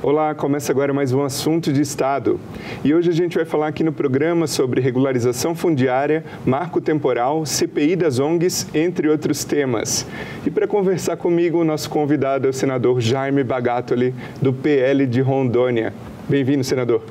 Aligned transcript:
Olá, 0.00 0.32
começa 0.32 0.70
agora 0.70 0.94
mais 0.94 1.12
um 1.12 1.24
assunto 1.24 1.72
de 1.72 1.82
Estado. 1.82 2.38
E 2.84 2.94
hoje 2.94 3.10
a 3.10 3.12
gente 3.12 3.34
vai 3.34 3.44
falar 3.44 3.66
aqui 3.66 3.82
no 3.82 3.92
programa 3.92 4.46
sobre 4.46 4.80
regularização 4.80 5.56
fundiária, 5.56 6.22
marco 6.46 6.80
temporal, 6.80 7.44
CPI 7.44 7.96
das 7.96 8.20
ONGs, 8.20 8.68
entre 8.72 9.08
outros 9.08 9.42
temas. 9.42 10.06
E 10.46 10.50
para 10.52 10.68
conversar 10.68 11.16
comigo, 11.16 11.58
o 11.58 11.64
nosso 11.64 11.90
convidado 11.90 12.46
é 12.46 12.50
o 12.50 12.52
senador 12.52 13.00
Jaime 13.00 13.42
Bagatoli, 13.42 14.14
do 14.40 14.52
PL 14.52 15.04
de 15.04 15.20
Rondônia. 15.20 15.92
Bem-vindo, 16.28 16.62
senador. 16.62 17.02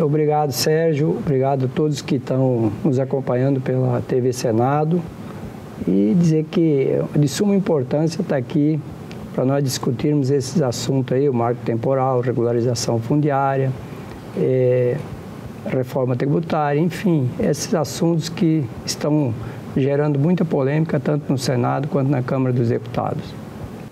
Obrigado, 0.00 0.52
Sérgio. 0.52 1.10
Obrigado 1.18 1.64
a 1.64 1.68
todos 1.68 2.00
que 2.00 2.14
estão 2.14 2.72
nos 2.84 3.00
acompanhando 3.00 3.60
pela 3.60 4.00
TV 4.02 4.32
Senado. 4.32 5.02
E 5.86 6.14
dizer 6.16 6.44
que 6.48 6.96
é 7.14 7.18
de 7.18 7.26
suma 7.26 7.56
importância 7.56 8.22
estar 8.22 8.36
aqui 8.36 8.80
para 9.36 9.44
nós 9.44 9.62
discutirmos 9.62 10.30
esses 10.30 10.62
assuntos 10.62 11.14
aí, 11.14 11.28
o 11.28 11.34
marco 11.34 11.60
temporal, 11.62 12.22
regularização 12.22 12.98
fundiária, 12.98 13.70
é, 14.34 14.96
reforma 15.66 16.16
tributária, 16.16 16.80
enfim, 16.80 17.28
esses 17.38 17.74
assuntos 17.74 18.30
que 18.30 18.64
estão 18.86 19.34
gerando 19.76 20.18
muita 20.18 20.42
polêmica 20.42 20.98
tanto 20.98 21.30
no 21.30 21.36
Senado 21.36 21.86
quanto 21.86 22.10
na 22.10 22.22
Câmara 22.22 22.54
dos 22.54 22.70
Deputados. 22.70 23.34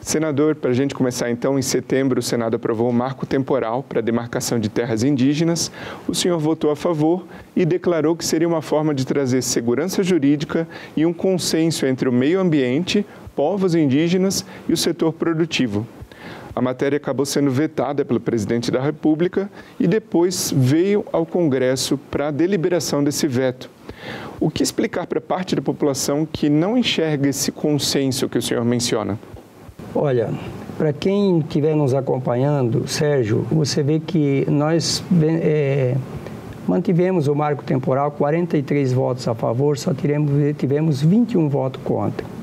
Senador, 0.00 0.54
para 0.54 0.70
a 0.70 0.74
gente 0.74 0.94
começar 0.94 1.30
então, 1.30 1.58
em 1.58 1.62
setembro 1.62 2.20
o 2.20 2.22
Senado 2.22 2.56
aprovou 2.56 2.88
um 2.88 2.92
marco 2.92 3.26
temporal 3.26 3.82
para 3.82 4.00
a 4.00 4.02
demarcação 4.02 4.58
de 4.58 4.70
terras 4.70 5.02
indígenas. 5.02 5.70
O 6.08 6.14
senhor 6.14 6.38
votou 6.38 6.70
a 6.70 6.76
favor 6.76 7.26
e 7.56 7.64
declarou 7.66 8.14
que 8.16 8.24
seria 8.24 8.48
uma 8.48 8.60
forma 8.60 8.94
de 8.94 9.06
trazer 9.06 9.42
segurança 9.42 10.02
jurídica 10.02 10.66
e 10.94 11.04
um 11.04 11.12
consenso 11.12 11.86
entre 11.86 12.06
o 12.06 12.12
meio 12.12 12.38
ambiente, 12.38 13.04
povos 13.34 13.74
indígenas 13.74 14.44
e 14.68 14.72
o 14.72 14.76
setor 14.76 15.12
produtivo. 15.12 15.86
A 16.56 16.62
matéria 16.62 16.96
acabou 16.96 17.26
sendo 17.26 17.50
vetada 17.50 18.04
pelo 18.04 18.20
presidente 18.20 18.70
da 18.70 18.80
República 18.80 19.50
e 19.78 19.88
depois 19.88 20.52
veio 20.56 21.04
ao 21.12 21.26
Congresso 21.26 21.98
para 22.10 22.28
a 22.28 22.30
deliberação 22.30 23.02
desse 23.02 23.26
veto. 23.26 23.68
O 24.38 24.48
que 24.50 24.62
explicar 24.62 25.06
para 25.06 25.20
parte 25.20 25.56
da 25.56 25.62
população 25.62 26.26
que 26.30 26.48
não 26.48 26.78
enxerga 26.78 27.28
esse 27.28 27.50
consenso 27.50 28.28
que 28.28 28.38
o 28.38 28.42
senhor 28.42 28.64
menciona? 28.64 29.18
Olha, 29.94 30.30
para 30.78 30.92
quem 30.92 31.38
estiver 31.38 31.74
nos 31.74 31.92
acompanhando, 31.92 32.86
Sérgio, 32.86 33.46
você 33.50 33.82
vê 33.82 33.98
que 33.98 34.44
nós 34.48 35.02
é, 35.22 35.96
mantivemos 36.68 37.26
o 37.26 37.34
marco 37.34 37.64
temporal, 37.64 38.10
43 38.12 38.92
votos 38.92 39.26
a 39.26 39.34
favor, 39.34 39.76
só 39.76 39.92
tivemos, 39.92 40.30
tivemos 40.56 41.02
21 41.02 41.48
votos 41.48 41.80
contra. 41.82 42.33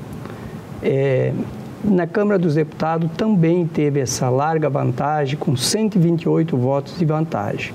É, 0.82 1.32
na 1.84 2.06
Câmara 2.06 2.38
dos 2.38 2.54
Deputados 2.54 3.10
também 3.16 3.66
teve 3.66 4.00
essa 4.00 4.28
larga 4.28 4.70
vantagem, 4.70 5.36
com 5.36 5.56
128 5.56 6.56
votos 6.56 6.98
de 6.98 7.04
vantagem. 7.04 7.72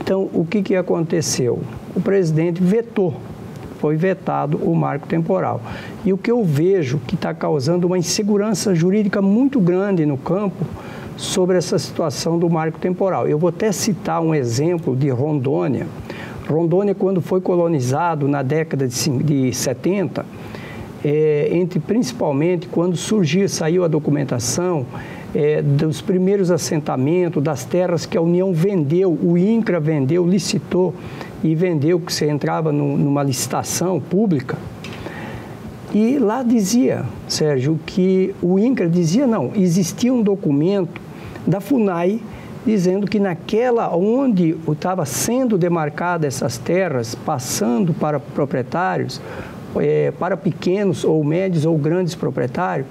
Então, 0.00 0.28
o 0.32 0.44
que, 0.44 0.62
que 0.62 0.74
aconteceu? 0.74 1.60
O 1.94 2.00
presidente 2.00 2.62
vetou, 2.62 3.14
foi 3.78 3.96
vetado 3.96 4.58
o 4.58 4.74
marco 4.74 5.06
temporal. 5.06 5.60
E 6.04 6.12
o 6.12 6.18
que 6.18 6.30
eu 6.30 6.44
vejo 6.44 6.98
que 7.06 7.14
está 7.14 7.32
causando 7.32 7.86
uma 7.86 7.98
insegurança 7.98 8.74
jurídica 8.74 9.22
muito 9.22 9.60
grande 9.60 10.04
no 10.04 10.16
campo 10.16 10.64
sobre 11.16 11.58
essa 11.58 11.78
situação 11.78 12.38
do 12.38 12.48
marco 12.48 12.78
temporal. 12.78 13.28
Eu 13.28 13.38
vou 13.38 13.50
até 13.50 13.70
citar 13.70 14.20
um 14.20 14.34
exemplo 14.34 14.96
de 14.96 15.10
Rondônia. 15.10 15.86
Rondônia, 16.48 16.94
quando 16.94 17.20
foi 17.20 17.40
colonizado 17.40 18.26
na 18.26 18.42
década 18.42 18.88
de 18.88 19.54
70, 19.54 20.26
é, 21.04 21.48
entre 21.52 21.78
principalmente 21.78 22.68
quando 22.68 22.96
surgiu, 22.96 23.48
saiu 23.48 23.84
a 23.84 23.88
documentação 23.88 24.86
é, 25.34 25.62
dos 25.62 26.00
primeiros 26.00 26.50
assentamentos, 26.50 27.42
das 27.42 27.64
terras 27.64 28.04
que 28.04 28.18
a 28.18 28.20
União 28.20 28.52
vendeu, 28.52 29.16
o 29.22 29.38
INCRA 29.38 29.80
vendeu, 29.80 30.26
licitou 30.26 30.94
e 31.42 31.54
vendeu, 31.54 32.00
que 32.00 32.12
você 32.12 32.28
entrava 32.28 32.72
no, 32.72 32.96
numa 32.96 33.22
licitação 33.22 34.00
pública. 34.00 34.58
E 35.94 36.18
lá 36.18 36.42
dizia, 36.42 37.04
Sérgio, 37.26 37.78
que 37.84 38.34
o 38.40 38.58
INCRA 38.58 38.88
dizia 38.88 39.26
não, 39.26 39.52
existia 39.56 40.12
um 40.12 40.22
documento 40.22 41.00
da 41.46 41.60
FUNAI 41.60 42.20
dizendo 42.64 43.06
que 43.06 43.18
naquela 43.18 43.94
onde 43.96 44.56
estava 44.70 45.06
sendo 45.06 45.56
demarcada 45.56 46.26
essas 46.26 46.58
terras, 46.58 47.14
passando 47.14 47.94
para 47.94 48.20
proprietários, 48.20 49.20
é, 49.76 50.12
para 50.12 50.36
pequenos 50.36 51.04
ou 51.04 51.22
médios 51.22 51.64
ou 51.64 51.76
grandes 51.76 52.14
proprietários, 52.14 52.86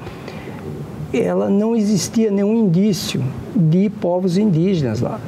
ela 1.14 1.50
não 1.50 1.76
existia 1.76 2.30
nenhum 2.30 2.56
indício 2.56 3.24
de 3.56 3.90
povos 3.90 4.38
indígenas 4.38 5.02
lá. 5.02 5.20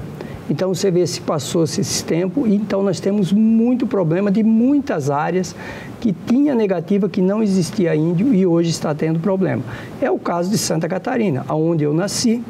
Então 0.49 0.73
você 0.73 0.91
vê 0.91 1.07
se 1.07 1.21
passou-se 1.21 1.79
esse 1.79 2.03
tempo, 2.03 2.45
então 2.45 2.83
nós 2.83 2.99
temos 2.99 3.31
muito 3.31 3.87
problema 3.87 4.29
de 4.29 4.43
muitas 4.43 5.09
áreas 5.09 5.55
que 6.01 6.11
tinha 6.11 6.53
negativa 6.53 7.07
que 7.07 7.21
não 7.21 7.41
existia 7.41 7.95
índio 7.95 8.33
e 8.33 8.45
hoje 8.45 8.69
está 8.69 8.93
tendo 8.93 9.19
problema. 9.19 9.63
É 10.01 10.11
o 10.11 10.19
caso 10.19 10.49
de 10.49 10.57
Santa 10.57 10.89
Catarina, 10.89 11.45
onde 11.49 11.85
eu 11.85 11.93
nasci, 11.93 12.43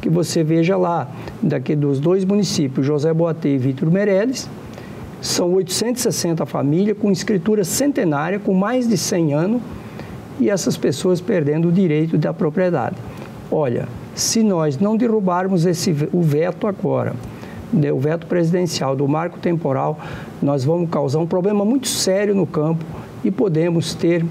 que 0.00 0.10
você 0.10 0.42
veja 0.42 0.76
lá, 0.76 1.08
daqui 1.40 1.76
dos 1.76 2.00
dois 2.00 2.24
municípios, 2.24 2.84
José 2.84 3.14
Boatê 3.14 3.54
e 3.54 3.58
Vitor 3.58 3.90
Meirelles, 3.90 4.50
são 5.20 5.52
860 5.54 6.44
famílias 6.46 6.96
com 6.98 7.10
escritura 7.10 7.64
centenária, 7.64 8.38
com 8.38 8.54
mais 8.54 8.88
de 8.88 8.96
100 8.96 9.34
anos, 9.34 9.62
e 10.38 10.50
essas 10.50 10.76
pessoas 10.76 11.20
perdendo 11.20 11.68
o 11.68 11.72
direito 11.72 12.18
da 12.18 12.32
propriedade. 12.32 12.96
Olha, 13.50 13.88
se 14.14 14.42
nós 14.42 14.78
não 14.78 14.96
derrubarmos 14.96 15.64
esse, 15.64 15.94
o 16.12 16.22
veto 16.22 16.66
agora, 16.66 17.14
né, 17.72 17.92
o 17.92 17.98
veto 17.98 18.26
presidencial 18.26 18.94
do 18.94 19.06
marco 19.08 19.38
temporal, 19.38 19.98
nós 20.42 20.64
vamos 20.64 20.90
causar 20.90 21.18
um 21.18 21.26
problema 21.26 21.64
muito 21.64 21.88
sério 21.88 22.34
no 22.34 22.46
campo 22.46 22.84
e 23.24 23.30
podemos 23.30 23.94
ter 23.94 24.24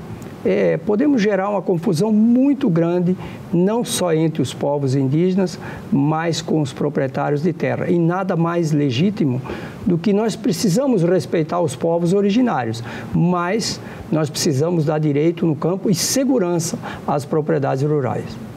é, 0.46 0.78
podemos 0.78 1.22
gerar 1.22 1.50
uma 1.50 1.62
confusão 1.62 2.12
muito 2.12 2.70
grande, 2.70 3.16
não 3.52 3.84
só 3.84 4.14
entre 4.14 4.42
os 4.42 4.54
povos 4.54 4.96
indígenas, 4.96 5.59
mas 5.92 6.42
com 6.42 6.62
os 6.62 6.74
proprietários 6.74 7.42
de 7.42 7.54
terra. 7.54 7.90
E 7.90 7.98
nada 7.98 8.36
mais 8.36 8.72
legítimo 8.72 9.42
do 9.86 9.98
que 9.98 10.14
nós 10.14 10.36
precisamos 10.36 11.04
respeitar 11.04 11.59
os 11.62 11.76
povos 11.76 12.14
originários, 12.14 12.84
mas 13.14 13.80
nós 14.12 14.30
precisamos 14.30 14.86
dar 14.86 15.00
direito 15.00 15.46
no 15.46 15.56
campo 15.56 15.90
e 15.90 15.96
segurança 15.96 16.78
às 17.08 17.25
propriedades 17.25 17.84
rurais. 17.84 18.53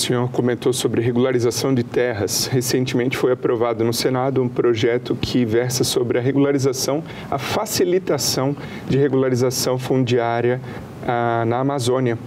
O 0.00 0.02
senhor 0.02 0.30
comentou 0.30 0.72
sobre 0.72 1.02
regularização 1.02 1.74
de 1.74 1.82
terras. 1.82 2.46
Recentemente 2.46 3.18
foi 3.18 3.32
aprovado 3.32 3.84
no 3.84 3.92
Senado 3.92 4.42
um 4.42 4.48
projeto 4.48 5.14
que 5.14 5.44
versa 5.44 5.84
sobre 5.84 6.16
a 6.16 6.22
regularização, 6.22 7.04
a 7.30 7.36
facilitação 7.36 8.56
de 8.88 8.96
regularização 8.96 9.78
fundiária 9.78 10.58
ah, 11.06 11.44
na 11.46 11.58
Amazônia. 11.58 12.18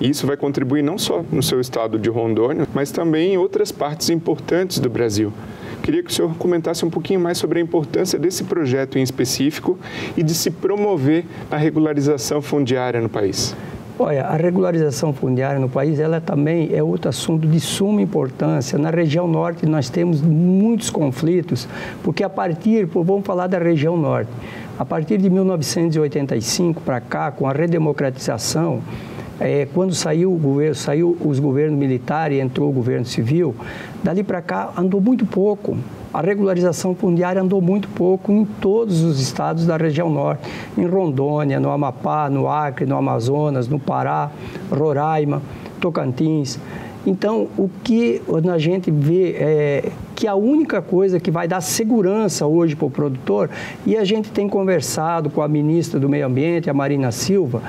E 0.00 0.08
isso 0.08 0.26
vai 0.26 0.38
contribuir 0.38 0.80
não 0.80 0.96
só 0.96 1.22
no 1.30 1.42
seu 1.42 1.60
estado 1.60 1.98
de 1.98 2.08
Rondônia, 2.08 2.66
mas 2.72 2.90
também 2.90 3.34
em 3.34 3.36
outras 3.36 3.70
partes 3.70 4.08
importantes 4.08 4.78
do 4.78 4.88
Brasil. 4.88 5.30
Queria 5.82 6.02
que 6.02 6.10
o 6.10 6.14
senhor 6.14 6.34
comentasse 6.36 6.82
um 6.82 6.90
pouquinho 6.90 7.20
mais 7.20 7.36
sobre 7.36 7.58
a 7.58 7.62
importância 7.62 8.18
desse 8.18 8.44
projeto 8.44 8.98
em 8.98 9.02
específico 9.02 9.78
e 10.16 10.22
de 10.22 10.32
se 10.32 10.50
promover 10.50 11.26
a 11.50 11.58
regularização 11.58 12.40
fundiária 12.40 13.02
no 13.02 13.08
país. 13.10 13.54
Olha, 14.00 14.26
a 14.26 14.36
regularização 14.36 15.12
fundiária 15.12 15.58
no 15.58 15.68
país, 15.68 15.98
ela 15.98 16.20
também 16.20 16.70
é 16.72 16.80
outro 16.80 17.08
assunto 17.08 17.48
de 17.48 17.58
suma 17.58 18.00
importância. 18.00 18.78
Na 18.78 18.90
região 18.90 19.26
norte 19.26 19.66
nós 19.66 19.90
temos 19.90 20.20
muitos 20.20 20.88
conflitos, 20.88 21.66
porque 22.04 22.22
a 22.22 22.30
partir, 22.30 22.84
vamos 22.86 23.26
falar 23.26 23.48
da 23.48 23.58
região 23.58 23.96
norte, 23.96 24.30
a 24.78 24.84
partir 24.84 25.18
de 25.18 25.28
1985 25.28 26.80
para 26.82 27.00
cá, 27.00 27.32
com 27.32 27.48
a 27.48 27.52
redemocratização, 27.52 28.80
é, 29.40 29.66
quando 29.72 29.94
saiu 29.94 30.32
o 30.32 30.36
governo, 30.36 30.74
saiu 30.74 31.16
os 31.24 31.38
governos 31.38 31.78
militares 31.78 32.38
e 32.38 32.40
entrou 32.40 32.68
o 32.68 32.72
governo 32.72 33.06
civil, 33.06 33.54
dali 34.02 34.22
para 34.22 34.42
cá 34.42 34.72
andou 34.76 35.00
muito 35.00 35.24
pouco 35.26 35.76
a 36.12 36.22
regularização 36.22 36.94
fundiária 36.94 37.42
andou 37.42 37.60
muito 37.60 37.86
pouco 37.88 38.32
em 38.32 38.44
todos 38.44 39.02
os 39.02 39.20
estados 39.20 39.66
da 39.66 39.76
região 39.76 40.08
norte, 40.08 40.48
em 40.76 40.86
Rondônia, 40.86 41.60
no 41.60 41.70
Amapá, 41.70 42.30
no 42.30 42.48
Acre, 42.48 42.86
no 42.86 42.96
Amazonas, 42.96 43.68
no 43.68 43.78
Pará, 43.78 44.30
Roraima, 44.70 45.42
Tocantins. 45.80 46.58
Então, 47.06 47.48
o 47.56 47.70
que 47.84 48.22
a 48.52 48.58
gente 48.58 48.90
vê 48.90 49.32
é 49.38 49.92
que 50.14 50.26
a 50.26 50.34
única 50.34 50.82
coisa 50.82 51.20
que 51.20 51.30
vai 51.30 51.46
dar 51.46 51.60
segurança 51.60 52.46
hoje 52.46 52.74
para 52.74 52.86
o 52.86 52.90
produtor, 52.90 53.50
e 53.86 53.96
a 53.96 54.04
gente 54.04 54.30
tem 54.30 54.48
conversado 54.48 55.30
com 55.30 55.42
a 55.42 55.48
ministra 55.48 56.00
do 56.00 56.08
Meio 56.08 56.26
Ambiente, 56.26 56.68
a 56.68 56.74
Marina 56.74 57.12
Silva, 57.12 57.62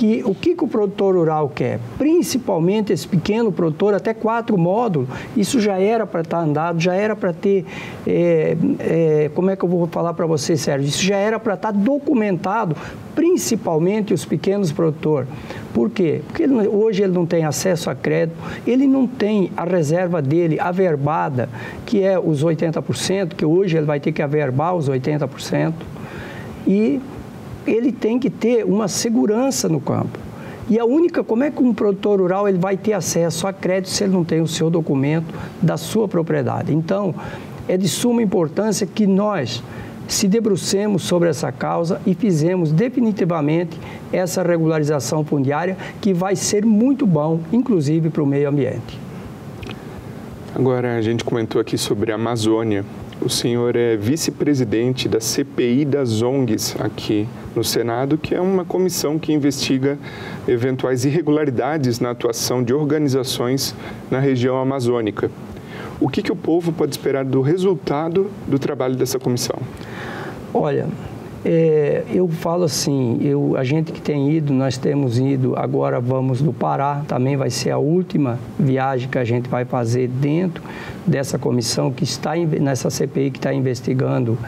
que 0.00 0.22
o 0.24 0.34
que, 0.34 0.54
que 0.54 0.64
o 0.64 0.66
produtor 0.66 1.14
rural 1.14 1.52
quer? 1.54 1.78
Principalmente 1.98 2.90
esse 2.90 3.06
pequeno 3.06 3.52
produtor, 3.52 3.92
até 3.92 4.14
quatro 4.14 4.56
módulos, 4.56 5.06
isso 5.36 5.60
já 5.60 5.78
era 5.78 6.06
para 6.06 6.22
estar 6.22 6.38
tá 6.38 6.42
andado, 6.42 6.80
já 6.80 6.94
era 6.94 7.14
para 7.14 7.34
ter, 7.34 7.66
é, 8.06 8.56
é, 8.78 9.30
como 9.34 9.50
é 9.50 9.56
que 9.56 9.62
eu 9.62 9.68
vou 9.68 9.86
falar 9.88 10.14
para 10.14 10.24
você, 10.24 10.56
Sérgio? 10.56 10.88
Isso 10.88 11.04
já 11.04 11.16
era 11.16 11.38
para 11.38 11.52
estar 11.52 11.70
tá 11.70 11.78
documentado, 11.78 12.74
principalmente 13.14 14.14
os 14.14 14.24
pequenos 14.24 14.72
produtores. 14.72 15.28
Por 15.74 15.90
quê? 15.90 16.22
Porque 16.26 16.44
ele, 16.44 16.66
hoje 16.66 17.02
ele 17.02 17.12
não 17.12 17.26
tem 17.26 17.44
acesso 17.44 17.90
a 17.90 17.94
crédito, 17.94 18.38
ele 18.66 18.86
não 18.86 19.06
tem 19.06 19.52
a 19.54 19.64
reserva 19.64 20.22
dele 20.22 20.58
averbada, 20.58 21.50
que 21.84 22.02
é 22.02 22.18
os 22.18 22.42
80%, 22.42 23.34
que 23.34 23.44
hoje 23.44 23.76
ele 23.76 23.84
vai 23.84 24.00
ter 24.00 24.12
que 24.12 24.22
averbar 24.22 24.74
os 24.74 24.88
80%, 24.88 25.74
e 26.66 27.00
ele 27.72 27.92
tem 27.92 28.18
que 28.18 28.28
ter 28.28 28.64
uma 28.64 28.88
segurança 28.88 29.68
no 29.68 29.80
campo. 29.80 30.18
E 30.68 30.78
a 30.78 30.84
única, 30.84 31.24
como 31.24 31.42
é 31.42 31.50
que 31.50 31.62
um 31.62 31.74
produtor 31.74 32.20
rural 32.20 32.48
ele 32.48 32.58
vai 32.58 32.76
ter 32.76 32.92
acesso 32.92 33.46
a 33.46 33.52
crédito 33.52 33.90
se 33.90 34.04
ele 34.04 34.12
não 34.12 34.24
tem 34.24 34.40
o 34.40 34.46
seu 34.46 34.70
documento 34.70 35.34
da 35.60 35.76
sua 35.76 36.06
propriedade? 36.06 36.72
Então, 36.72 37.14
é 37.66 37.76
de 37.76 37.88
suma 37.88 38.22
importância 38.22 38.86
que 38.86 39.06
nós 39.06 39.62
se 40.06 40.26
debrucemos 40.26 41.02
sobre 41.02 41.28
essa 41.28 41.52
causa 41.52 42.00
e 42.04 42.14
fizemos 42.14 42.72
definitivamente 42.72 43.78
essa 44.12 44.42
regularização 44.42 45.24
fundiária 45.24 45.76
que 46.00 46.12
vai 46.12 46.34
ser 46.34 46.64
muito 46.64 47.06
bom, 47.06 47.40
inclusive 47.52 48.10
para 48.10 48.22
o 48.22 48.26
meio 48.26 48.48
ambiente. 48.48 48.98
Agora, 50.54 50.96
a 50.96 51.02
gente 51.02 51.24
comentou 51.24 51.60
aqui 51.60 51.78
sobre 51.78 52.10
a 52.10 52.16
Amazônia. 52.16 52.84
O 53.22 53.28
senhor 53.28 53.76
é 53.76 53.98
vice-presidente 53.98 55.06
da 55.06 55.20
CPI 55.20 55.84
das 55.84 56.22
ONGs 56.22 56.74
aqui 56.80 57.28
no 57.54 57.62
Senado, 57.62 58.16
que 58.16 58.34
é 58.34 58.40
uma 58.40 58.64
comissão 58.64 59.18
que 59.18 59.30
investiga 59.30 59.98
eventuais 60.48 61.04
irregularidades 61.04 62.00
na 62.00 62.12
atuação 62.12 62.62
de 62.62 62.72
organizações 62.72 63.74
na 64.10 64.18
região 64.18 64.56
amazônica. 64.58 65.30
O 66.00 66.08
que, 66.08 66.22
que 66.22 66.32
o 66.32 66.36
povo 66.36 66.72
pode 66.72 66.92
esperar 66.92 67.26
do 67.26 67.42
resultado 67.42 68.30
do 68.48 68.58
trabalho 68.58 68.96
dessa 68.96 69.18
comissão? 69.18 69.58
Olha, 70.54 70.88
é, 71.44 72.04
eu 72.12 72.28
falo 72.28 72.64
assim, 72.64 73.18
eu, 73.22 73.56
a 73.56 73.64
gente 73.64 73.92
que 73.92 74.00
tem 74.00 74.30
ido, 74.30 74.52
nós 74.52 74.76
temos 74.76 75.18
ido, 75.18 75.56
agora 75.56 75.98
vamos 75.98 76.42
no 76.42 76.52
Pará, 76.52 77.02
também 77.08 77.34
vai 77.36 77.48
ser 77.48 77.70
a 77.70 77.78
última 77.78 78.38
viagem 78.58 79.08
que 79.08 79.16
a 79.16 79.24
gente 79.24 79.48
vai 79.48 79.64
fazer 79.64 80.08
dentro 80.08 80.62
dessa 81.06 81.38
comissão 81.38 81.90
que 81.90 82.04
está 82.04 82.36
nessa 82.36 82.90
CPI 82.90 83.30
que 83.30 83.38
está 83.38 83.54
investigando 83.54 84.38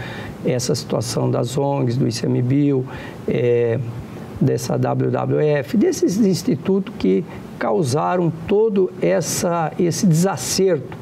essa 0.44 0.74
situação 0.74 1.30
das 1.30 1.56
ONGs, 1.56 1.96
do 1.96 2.06
ICMBio, 2.06 2.84
é, 3.26 3.78
dessa 4.38 4.76
WWF, 4.76 5.76
desses 5.78 6.18
institutos 6.18 6.92
que 6.98 7.24
causaram 7.58 8.30
todo 8.46 8.92
essa, 9.00 9.72
esse 9.78 10.06
desacerto, 10.06 10.98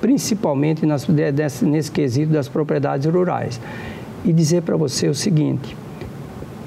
principalmente 0.00 0.84
nas, 0.84 1.06
nesse 1.06 1.90
quesito 1.92 2.32
das 2.32 2.48
propriedades 2.48 3.06
rurais 3.06 3.60
e 4.24 4.32
dizer 4.32 4.62
para 4.62 4.76
você 4.76 5.08
o 5.08 5.14
seguinte: 5.14 5.76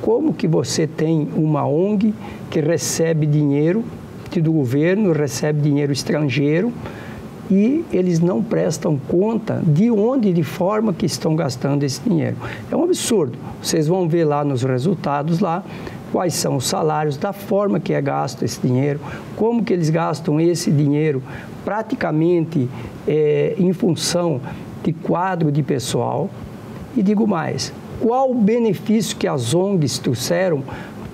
como 0.02 0.34
que 0.34 0.48
você 0.48 0.88
tem 0.88 1.30
uma 1.36 1.66
ONG 1.66 2.14
que 2.50 2.60
recebe 2.60 3.26
dinheiro 3.26 3.84
do 4.42 4.52
governo, 4.52 5.12
recebe 5.12 5.62
dinheiro 5.62 5.92
estrangeiro 5.92 6.74
e 7.52 7.84
eles 7.92 8.20
não 8.20 8.42
prestam 8.42 8.98
conta 8.98 9.62
de 9.66 9.92
onde 9.92 10.30
e 10.30 10.34
de 10.34 10.44
forma 10.44 10.94
que 10.94 11.06
estão 11.06 11.36
gastando 11.36 11.84
esse 11.84 12.02
dinheiro. 12.02 12.36
É 12.72 12.76
um 12.76 12.84
absurdo. 12.84 13.38
Vocês 13.62 13.88
vão 13.88 14.08
ver 14.08 14.26
lá 14.26 14.44
nos 14.44 14.64
resultados 14.64 15.40
lá 15.40 15.64
quais 16.12 16.36
são 16.36 16.58
os 16.58 16.66
salários, 16.66 17.18
da 17.18 17.34
forma 17.34 17.80
que 17.80 17.92
é 17.92 18.00
gasto 18.00 18.44
esse 18.44 18.62
dinheiro, 18.62 19.00
como 19.36 19.64
que 19.64 19.74
eles 19.74 19.90
gastam 19.90 20.40
esse 20.40 20.72
dinheiro 20.72 21.24
praticamente 21.66 22.70
é, 23.08 23.56
em 23.58 23.74
função 23.74 24.40
de 24.84 24.94
quadro 24.94 25.52
de 25.52 25.64
pessoal, 25.64 26.30
e 26.96 27.02
digo 27.02 27.28
mais, 27.28 27.74
qual 28.00 28.32
o 28.32 28.36
benefício 28.36 29.18
que 29.18 29.28
as 29.28 29.54
ONGs 29.54 30.00
trouxeram 30.00 30.64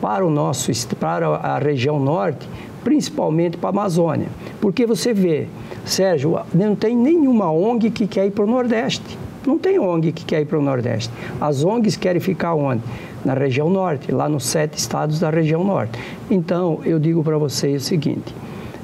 para 0.01 0.25
o 0.25 0.29
nosso 0.29 0.71
para 0.97 1.27
a 1.27 1.59
região 1.59 1.99
norte, 1.99 2.47
principalmente 2.83 3.57
para 3.57 3.69
a 3.69 3.71
Amazônia? 3.71 4.27
Porque 4.59 4.85
você 4.85 5.13
vê, 5.13 5.47
Sérgio, 5.85 6.39
não 6.53 6.75
tem 6.75 6.95
nenhuma 6.95 7.51
ONG 7.51 7.89
que 7.91 8.07
quer 8.07 8.25
ir 8.25 8.31
para 8.31 8.43
o 8.43 8.47
Nordeste. 8.47 9.17
Não 9.45 9.57
tem 9.57 9.79
ONG 9.79 10.11
que 10.11 10.25
quer 10.25 10.41
ir 10.41 10.45
para 10.45 10.59
o 10.59 10.61
Nordeste. 10.61 11.11
As 11.39 11.63
ONGs 11.63 11.95
querem 11.95 12.19
ficar 12.19 12.55
onde? 12.55 12.83
Na 13.23 13.33
região 13.33 13.69
norte, 13.69 14.11
lá 14.11 14.29
nos 14.29 14.45
sete 14.45 14.77
estados 14.77 15.19
da 15.19 15.29
região 15.29 15.63
norte. 15.63 15.99
Então, 16.29 16.79
eu 16.85 16.99
digo 16.99 17.23
para 17.23 17.37
vocês 17.37 17.83
o 17.83 17.85
seguinte: 17.85 18.33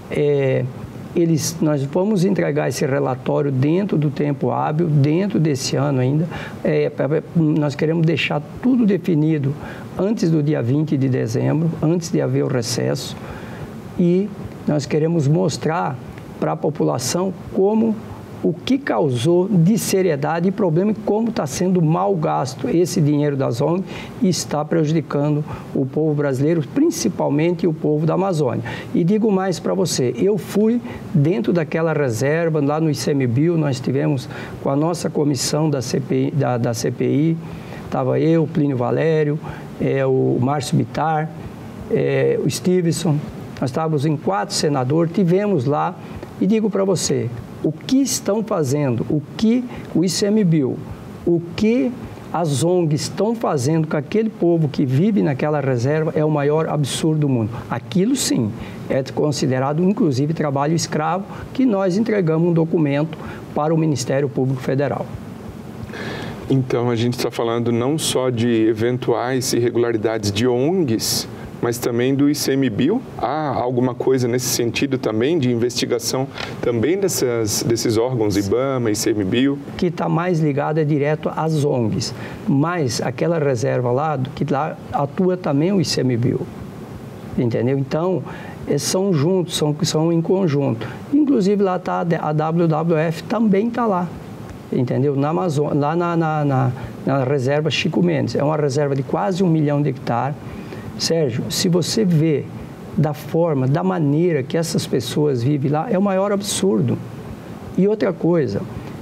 é, 0.10 0.66
eles, 1.16 1.56
nós 1.62 1.82
vamos 1.84 2.26
entregar 2.26 2.68
esse 2.68 2.86
relatório 2.86 3.52
dentro 3.52 3.98
do 3.98 4.10
tempo 4.12 4.52
hábil, 4.52 4.88
dentro 4.88 5.40
desse 5.40 5.76
ano 5.76 6.00
ainda. 6.00 6.28
É, 6.64 6.92
nós 7.36 7.74
queremos 7.74 8.06
deixar 8.06 8.42
tudo 8.62 8.86
definido 8.86 9.54
antes 9.98 10.30
do 10.30 10.44
dia 10.44 10.62
20 10.62 10.98
de 10.98 11.08
dezembro, 11.08 11.72
antes 11.82 12.12
de 12.12 12.22
haver 12.22 12.44
o 12.44 12.48
recesso. 12.48 13.16
E 13.98 14.30
nós 14.68 14.86
queremos 14.86 15.28
mostrar 15.28 15.98
para 16.40 16.52
a 16.52 16.56
população 16.58 17.34
como 17.54 17.96
o 18.46 18.54
que 18.54 18.78
causou 18.78 19.48
de 19.50 19.76
seriedade 19.76 20.48
e 20.48 20.52
problema 20.52 20.92
e 20.92 20.94
como 20.94 21.30
está 21.30 21.48
sendo 21.48 21.82
mal 21.82 22.16
gasto 22.16 22.70
esse 22.70 23.02
dinheiro 23.02 23.36
das 23.36 23.60
ONG 23.60 23.84
e 24.22 24.30
está 24.30 24.64
prejudicando 24.64 25.44
o 25.74 25.84
povo 25.84 26.14
brasileiro, 26.14 26.64
principalmente 26.76 27.66
o 27.66 27.74
povo 27.74 28.06
da 28.06 28.14
Amazônia. 28.14 28.64
E 28.94 29.04
digo 29.04 29.32
mais 29.32 29.60
para 29.60 29.74
você, 29.74 30.14
eu 30.16 30.38
fui 30.38 30.80
dentro 31.12 31.52
daquela 31.52 31.92
reserva, 31.92 32.64
lá 32.64 32.80
no 32.80 32.92
ICMBio, 32.92 33.58
nós 33.58 33.80
tivemos 33.80 34.30
com 34.62 34.70
a 34.70 34.76
nossa 34.76 35.10
comissão 35.10 35.68
da 35.68 35.82
CPI, 35.82 36.30
da, 36.30 36.58
da 36.60 36.74
CPI 36.74 37.36
estava 37.86 38.20
eu, 38.20 38.46
Plínio 38.46 38.78
Valério, 38.78 39.40
é, 39.82 40.06
o 40.06 40.38
Márcio 40.40 40.78
Bitar, 40.78 41.30
é, 41.90 42.40
o 42.44 42.50
Stevenson, 42.50 43.18
nós 43.60 43.70
estávamos 43.70 44.06
em 44.06 44.18
quatro 44.18 44.54
senadores, 44.54 45.14
tivemos 45.14 45.66
lá, 45.66 45.96
e 46.42 46.46
digo 46.46 46.70
para 46.70 46.84
você, 46.84 47.30
o 47.66 47.72
que 47.72 47.98
estão 47.98 48.44
fazendo, 48.44 49.04
o 49.10 49.20
que 49.36 49.64
o 49.96 50.06
ICMBio, 50.06 50.78
o 51.26 51.42
que 51.56 51.92
as 52.32 52.64
ONGs 52.64 53.02
estão 53.02 53.34
fazendo 53.34 53.88
com 53.88 53.98
aquele 53.98 54.30
povo 54.30 54.68
que 54.68 54.86
vive 54.86 55.24
naquela 55.24 55.60
reserva 55.60 56.14
é 56.16 56.24
o 56.24 56.30
maior 56.30 56.70
absurdo 56.70 57.22
do 57.22 57.30
mundo. 57.30 57.50
Aquilo 57.68 58.16
sim 58.16 58.52
é 58.88 59.02
considerado 59.12 59.82
inclusive 59.82 60.32
trabalho 60.32 60.76
escravo, 60.76 61.26
que 61.54 61.66
nós 61.66 61.98
entregamos 61.98 62.48
um 62.48 62.54
documento 62.54 63.18
para 63.56 63.74
o 63.74 63.78
Ministério 63.78 64.30
Público 64.30 64.62
Federal. 64.62 65.08
Então 66.48 66.92
a 66.92 66.96
gente 66.96 67.18
está 67.18 67.32
falando 67.32 67.72
não 67.72 67.98
só 67.98 68.30
de 68.30 68.68
eventuais 68.68 69.54
irregularidades 69.54 70.32
de 70.32 70.48
ONGs, 70.48 71.28
mas 71.66 71.80
também 71.80 72.14
do 72.14 72.30
ICMBio. 72.30 73.02
Há 73.18 73.48
alguma 73.48 73.96
coisa 73.96 74.28
nesse 74.28 74.50
sentido 74.50 75.00
também, 75.00 75.40
de 75.40 75.52
investigação 75.52 76.28
também 76.62 76.96
dessas, 77.00 77.64
desses 77.64 77.98
órgãos, 77.98 78.38
IBAMA, 78.38 78.92
ICMBio? 78.92 79.58
Que 79.76 79.88
está 79.88 80.08
mais 80.08 80.40
ligado 80.40 80.78
é 80.78 80.84
direto 80.84 81.28
às 81.36 81.66
ONGs, 81.66 82.14
mas 82.48 83.02
aquela 83.02 83.40
reserva 83.40 83.92
lá, 83.92 84.20
que 84.36 84.46
lá 84.46 84.78
atua 84.94 85.36
também 85.36 85.72
o 85.72 85.82
ICMBio, 85.82 86.42
entendeu? 87.36 87.80
Então, 87.80 88.22
são 88.78 89.12
juntos, 89.12 89.58
são, 89.58 89.76
são 89.82 90.14
em 90.14 90.22
conjunto. 90.22 90.88
Inclusive 91.12 91.64
lá 91.64 91.78
está 91.78 92.02
a 92.02 92.32
WWF 92.32 93.24
também 93.24 93.70
está 93.70 93.88
lá, 93.88 94.08
entendeu? 94.72 95.16
Na 95.16 95.30
Amazônia, 95.30 95.74
lá 95.74 95.96
na, 95.96 96.16
na, 96.16 96.46
na, 96.46 96.72
na 97.08 97.24
reserva 97.24 97.72
Chico 97.72 98.04
Mendes. 98.04 98.36
É 98.36 98.44
uma 98.44 98.56
reserva 98.56 98.96
de 98.96 99.02
quase 99.02 99.44
um 99.44 99.48
milhão 99.48 99.82
de 99.82 99.90
hectares 99.90 100.36
Sérgio, 100.98 101.44
se 101.50 101.68
você 101.68 102.06
vê 102.06 102.46
da 102.98 103.14
forma, 103.14 103.68
da 103.68 103.84
maneira 103.84 104.42
que 104.42 104.58
essas 104.58 104.88
pessoas 104.88 105.44
vivem 105.44 105.72
lá, 105.72 105.88
é 105.90 105.98
o 105.98 106.02
maior 106.02 106.32
absurdo. 106.32 106.98
E 107.78 107.88
outra 107.88 108.14
coisa, 108.14 108.62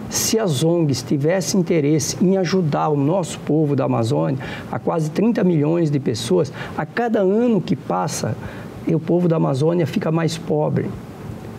se 0.09 0.39
as 0.39 0.63
ONGs 0.63 1.03
tivessem 1.03 1.59
interesse 1.59 2.17
em 2.19 2.37
ajudar 2.37 2.89
o 2.89 2.97
nosso 2.97 3.39
povo 3.39 3.75
da 3.75 3.85
Amazônia, 3.85 4.43
a 4.71 4.79
quase 4.79 5.11
30 5.11 5.43
milhões 5.43 5.91
de 5.91 5.99
pessoas, 5.99 6.51
a 6.75 6.85
cada 6.85 7.19
ano 7.19 7.61
que 7.61 7.75
passa, 7.75 8.35
o 8.87 8.99
povo 8.99 9.27
da 9.27 9.35
Amazônia 9.35 9.85
fica 9.85 10.11
mais 10.11 10.37
pobre. 10.37 10.89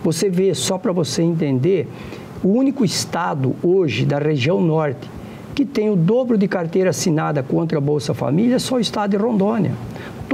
Você 0.03 0.29
vê, 0.29 0.53
só 0.55 0.77
para 0.77 0.93
você 0.93 1.23
entender, 1.23 1.89
o 2.43 2.49
único 2.49 2.85
estado 2.85 3.55
hoje 3.63 4.05
da 4.05 4.19
região 4.19 4.61
norte 4.61 5.09
que 5.55 5.65
tem 5.65 5.89
o 5.89 5.97
dobro 5.97 6.37
de 6.37 6.49
carteira 6.49 6.91
assinada 6.91 7.43
contra 7.43 7.79
a 7.79 7.81
Bolsa 7.81 8.13
Família 8.13 8.57
é 8.57 8.59
só 8.59 8.75
o 8.75 8.81
estado 8.81 9.13
de 9.13 9.17
Rondônia 9.17 9.73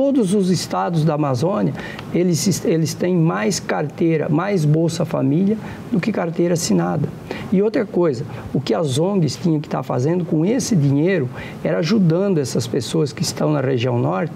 todos 0.00 0.32
os 0.32 0.48
estados 0.48 1.04
da 1.04 1.12
Amazônia, 1.12 1.74
eles, 2.14 2.64
eles 2.64 2.94
têm 2.94 3.14
mais 3.14 3.60
carteira, 3.60 4.30
mais 4.30 4.64
Bolsa 4.64 5.04
Família 5.04 5.58
do 5.92 6.00
que 6.00 6.10
carteira 6.10 6.54
assinada. 6.54 7.06
E 7.52 7.60
outra 7.60 7.84
coisa, 7.84 8.24
o 8.54 8.62
que 8.62 8.72
as 8.72 8.98
ONGs 8.98 9.36
tinham 9.36 9.60
que 9.60 9.68
estar 9.68 9.82
fazendo 9.82 10.24
com 10.24 10.42
esse 10.42 10.74
dinheiro 10.74 11.28
era 11.62 11.80
ajudando 11.80 12.38
essas 12.38 12.66
pessoas 12.66 13.12
que 13.12 13.22
estão 13.22 13.52
na 13.52 13.60
região 13.60 13.98
norte 13.98 14.32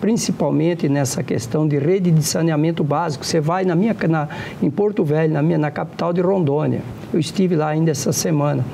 principalmente 0.00 0.88
nessa 0.88 1.22
questão 1.22 1.68
de 1.68 1.76
rede 1.76 2.10
de 2.10 2.22
saneamento 2.22 2.82
básico. 2.82 3.26
Você 3.26 3.38
vai 3.38 3.66
na 3.66 3.74
minha, 3.74 3.94
na, 4.08 4.28
em 4.62 4.70
Porto 4.70 5.04
Velho, 5.04 5.30
na, 5.30 5.42
minha, 5.42 5.58
na 5.58 5.70
capital 5.70 6.10
de 6.10 6.22
Rondônia, 6.22 6.80
eu 7.12 7.20
estive 7.20 7.54
lá 7.54 7.68
ainda 7.68 7.90
essa 7.90 8.10
semana. 8.10 8.64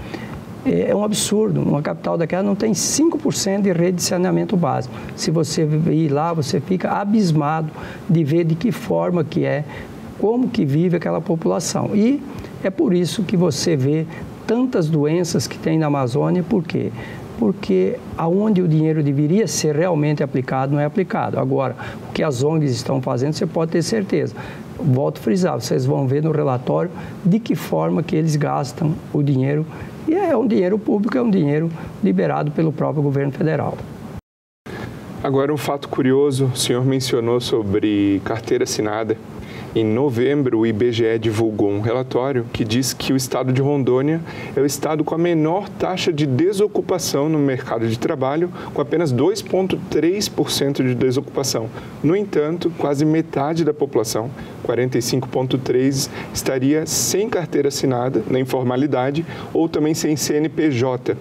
É, 0.67 0.91
é 0.91 0.97
um 0.97 1.05
absurdo, 1.05 1.63
uma 1.63 1.81
capital 1.81 2.19
daquela 2.19 2.43
não 2.43 2.57
tem 2.57 2.73
5% 2.73 3.63
de 3.63 3.73
rede 3.73 3.99
de 3.99 4.03
saneamento 4.03 4.57
básico. 4.57 4.95
Se 5.15 5.31
você 5.31 5.63
ir 5.63 6.09
lá, 6.09 6.33
você 6.33 6.61
fica 6.61 6.91
abismado 6.91 7.71
de 8.09 8.25
ver 8.25 8.45
de 8.45 8.57
que 8.57 8.73
forma 8.73 9.23
que 9.23 9.45
é, 9.45 9.65
como 10.19 10.49
que 10.49 10.65
vive 10.65 10.97
aquela 10.97 11.21
população. 11.21 11.95
E 11.95 12.21
é 12.65 12.71
por 12.71 12.93
isso 12.93 13.23
que 13.23 13.37
você 13.37 13.77
vê 13.77 14.07
tantas 14.47 14.89
doenças 14.89 15.47
que 15.47 15.59
tem 15.59 15.79
na 15.79 15.87
Amazônia, 15.87 16.43
por 16.43 16.65
quê? 16.65 16.91
Porque 17.39 17.97
aonde 18.17 18.63
o 18.63 18.69
dinheiro 18.69 19.03
deveria 19.03 19.47
ser 19.47 19.77
realmente 19.77 20.23
aplicado, 20.23 20.73
não 20.73 20.81
é 20.81 20.85
aplicado. 20.85 21.39
Agora, 21.39 21.77
o 22.09 22.13
que 22.13 22.23
as 22.23 22.43
ONGs 22.43 22.71
estão 22.71 23.03
fazendo, 23.03 23.35
você 23.35 23.47
pode 23.47 23.73
ter 23.73 23.83
certeza. 23.83 24.35
Volto 24.79 25.19
a 25.19 25.21
frisar, 25.21 25.61
vocês 25.61 25.85
vão 25.85 26.07
ver 26.07 26.23
no 26.23 26.31
relatório 26.31 26.91
de 27.25 27.39
que 27.39 27.55
forma 27.55 28.03
que 28.03 28.17
eles 28.17 28.37
gastam 28.37 28.95
o 29.13 29.23
dinheiro. 29.23 29.67
E 30.09 30.15
é 30.15 30.37
um 30.37 30.47
dinheiro 30.47 30.79
público, 30.79 31.19
é 31.19 31.23
um 31.23 31.31
dinheiro 31.31 31.71
liberado 32.03 32.51
pelo 32.53 32.73
próprio 32.73 33.03
governo 33.03 33.33
federal. 33.33 33.77
Agora, 35.23 35.53
um 35.53 35.57
fato 35.57 35.89
curioso, 35.89 36.47
o 36.55 36.57
senhor 36.57 36.85
mencionou 36.85 37.41
sobre 37.41 38.21
carteira 38.25 38.63
assinada. 38.63 39.17
Em 39.77 39.85
novembro, 39.85 40.61
o 40.61 40.67
IBGE 40.67 41.19
divulgou 41.21 41.69
um 41.69 41.83
relatório 41.83 42.47
que 42.51 42.65
diz 42.65 42.95
que 42.95 43.13
o 43.13 43.17
estado 43.17 43.53
de 43.53 43.61
Rondônia 43.61 44.23
é 44.57 44.61
o 44.63 44.65
estado 44.65 45.05
com 45.05 45.15
a 45.15 45.19
menor 45.19 45.69
taxa 45.69 46.11
de 46.11 46.25
desocupação 46.25 47.29
no 47.29 47.39
mercado 47.39 47.87
de 47.87 47.99
trabalho, 47.99 48.51
com 48.73 48.81
apenas 48.81 49.13
2,3% 49.13 50.83
de 50.83 50.95
desocupação. 50.95 51.69
No 52.03 52.17
entanto, 52.17 52.73
quase 52.79 53.05
metade 53.05 53.67
da 53.67 53.75
população, 53.75 54.31
45,3%, 54.67 56.09
estaria 56.33 56.87
sem 56.87 57.29
carteira 57.29 57.69
assinada, 57.69 58.23
na 58.31 58.41
informalidade, 58.41 59.27
ou 59.53 59.69
também 59.69 59.93
sem 59.93 60.17
CNPJ. 60.17 61.19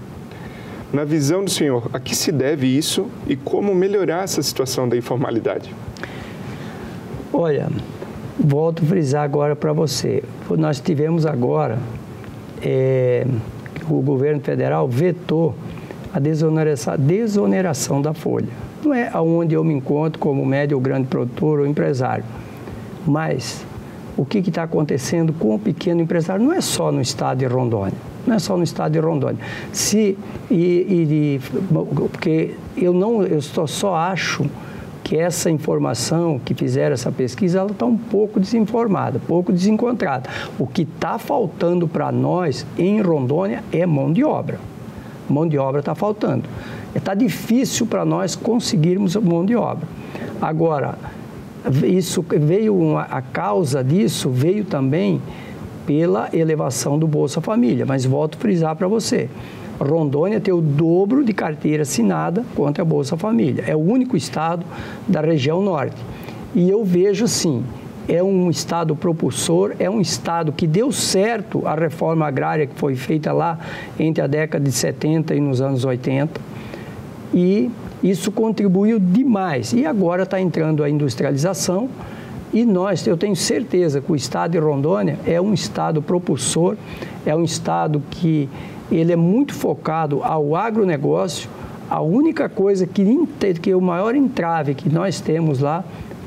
Na 0.94 1.04
visão 1.04 1.44
do 1.44 1.52
senhor, 1.52 1.90
a 1.92 2.00
que 2.00 2.16
se 2.16 2.32
deve 2.32 2.68
isso 2.68 3.08
e 3.28 3.36
como 3.36 3.76
melhorar 3.76 4.24
essa 4.24 4.42
situação 4.42 4.88
da 4.88 4.96
informalidade? 4.96 5.76
Olha, 7.34 7.68
volto 8.39 8.84
a 8.84 8.86
frisar 8.86 9.24
agora 9.24 9.56
para 9.56 9.74
você. 9.74 10.24
Nós 10.50 10.80
tivemos 10.80 11.25
agora, 11.25 11.77
é, 12.62 13.25
o 13.89 14.01
governo 14.01 14.42
federal 14.42 14.88
vetou 14.88 15.56
a 16.13 16.20
desoneração, 16.20 16.96
desoneração 16.98 18.01
da 18.01 18.13
folha. 18.13 18.48
Não 18.84 18.94
é 18.94 19.10
aonde 19.12 19.56
eu 19.56 19.63
me 19.63 19.74
encontro 19.74 20.20
como 20.20 20.46
médio 20.46 20.77
ou 20.77 20.82
grande 20.82 21.08
produtor 21.08 21.60
ou 21.60 21.68
empresário, 21.68 22.24
mas 23.06 23.65
o 24.18 24.24
que 24.24 24.38
está 24.38 24.63
acontecendo 24.63 25.34
com 25.34 25.56
o 25.56 25.60
pequeno 25.60 26.01
empresário 26.01 26.46
não 26.46 26.54
é 26.54 26.62
só 26.62 26.92
no 26.92 27.01
estado 27.01 27.39
de 27.39 27.46
Rondônia, 27.46 27.98
não 28.25 28.36
é 28.36 28.39
só 28.39 28.56
no 28.56 28.63
estado 28.63 28.94
de 28.94 29.00
Rondônia. 29.00 29.39
Se 29.74 30.18
e, 30.50 30.56
e 30.56 31.42
porque 32.10 32.56
eu 32.77 32.94
não, 32.94 33.24
eu 33.24 33.42
só, 33.42 33.68
só 33.68 33.96
acho 33.96 34.46
que 35.06 35.16
essa 35.16 35.52
informação 35.52 36.42
que 36.44 36.56
fizeram 36.56 36.96
essa 36.96 37.12
pesquisa 37.12 37.60
ela 37.60 37.70
está 37.70 37.86
um 37.86 37.96
pouco 37.96 38.40
desinformada, 38.40 39.22
pouco 39.28 39.54
desencontrada. 39.54 40.28
O 40.58 40.66
que 40.66 40.82
está 40.82 41.20
faltando 41.20 41.88
para 41.88 42.12
nós 42.12 42.66
em 42.76 43.00
Rondônia 43.00 43.64
é 43.72 43.86
mão 43.86 44.12
de 44.12 44.24
obra. 44.24 44.60
Mão 45.30 45.48
de 45.48 45.60
obra 45.60 45.82
está 45.82 45.94
faltando. 45.94 46.50
Está 46.96 47.14
difícil 47.14 47.86
para 47.86 48.04
nós 48.04 48.36
conseguirmos 48.36 49.16
mão 49.18 49.46
de 49.46 49.56
obra. 49.56 49.88
Agora, 50.42 50.98
isso 51.84 52.26
veio 52.28 52.76
uma, 52.76 53.04
a 53.04 53.22
causa 53.22 53.84
disso 53.84 54.32
veio 54.32 54.66
também 54.66 55.22
pela 55.86 56.30
elevação 56.34 56.98
do 56.98 57.06
Bolsa 57.06 57.40
Família. 57.40 57.86
Mas 57.86 58.06
volto 58.06 58.40
a 58.40 58.42
frisar 58.42 58.76
para 58.76 58.88
você. 58.88 59.30
Rondônia 59.79 60.39
tem 60.39 60.53
o 60.53 60.62
dobro 60.62 61.24
de 61.24 61.34
carteira 61.34 61.84
assinada 61.84 62.46
contra 62.55 62.82
a 62.82 62.86
Bolsa 62.86 63.17
Família. 63.17 63.63
É 63.67 63.75
o 63.75 63.79
único 63.79 64.15
estado 64.15 64.65
da 65.08 65.22
região 65.22 65.62
norte. 65.62 65.98
E 66.53 66.70
eu 66.70 66.84
vejo 66.86 67.27
sim, 67.27 67.63
é 68.08 68.24
um 68.24 68.50
estado 68.50 68.96
propulsor, 68.96 69.75
é 69.79 69.89
um 69.89 70.00
estado 70.00 70.51
que 70.51 70.67
deu 70.67 70.91
certo 70.91 71.67
a 71.67 71.75
reforma 71.75 72.25
agrária 72.25 72.67
que 72.67 72.75
foi 72.75 72.96
feita 72.96 73.32
lá 73.34 73.60
entre 74.00 74.24
a 74.24 74.27
década 74.27 74.63
de 74.63 74.72
70 74.72 75.36
e 75.36 75.41
nos 75.41 75.60
anos 75.60 75.84
80. 75.84 76.39
E 77.34 77.70
isso 78.03 78.32
contribuiu 78.32 79.00
demais. 79.00 79.74
E 79.74 79.86
agora 79.86 80.24
está 80.24 80.39
entrando 80.39 80.84
a 80.84 80.89
industrialização. 80.89 81.89
E 82.54 82.66
nós, 82.66 83.06
eu 83.06 83.18
tenho 83.18 83.36
certeza 83.36 84.00
que 84.00 84.12
o 84.12 84.16
estado 84.16 84.52
de 84.52 84.60
Rondônia 84.60 85.20
é 85.25 85.42
um 85.42 85.54
estado 85.54 86.02
propulsor, 86.02 86.78
é 87.25 87.36
um 87.36 87.44
estado 87.44 88.02
que 88.10 88.50
ele 88.92 89.12
é 89.12 89.16
muito 89.16 89.54
focado 89.54 90.24
ao 90.24 90.56
agronegócio. 90.56 91.50
A 91.90 92.02
única 92.02 92.48
coisa 92.48 92.86
que, 92.88 93.04
que 93.62 93.74
o 93.74 93.82
maior 93.82 94.16
entrave 94.16 94.74
que 94.74 94.90
nós 94.90 95.20
temos 95.20 95.60
lá 95.60 95.84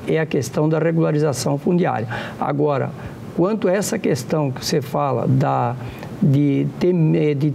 é 0.07 0.19
a 0.19 0.27
questão 0.27 0.69
da 0.69 0.79
regularização 0.79 1.59
fundiária. 1.59 2.09
Agora, 2.41 2.91
quanto 3.37 3.69
a 3.69 3.73
essa 3.73 3.99
questão 3.99 4.51
que 4.51 4.65
você 4.65 4.81
fala 4.81 5.27
da, 5.27 5.77
de, 6.23 6.67
ter, 6.79 6.93
de 7.35 7.55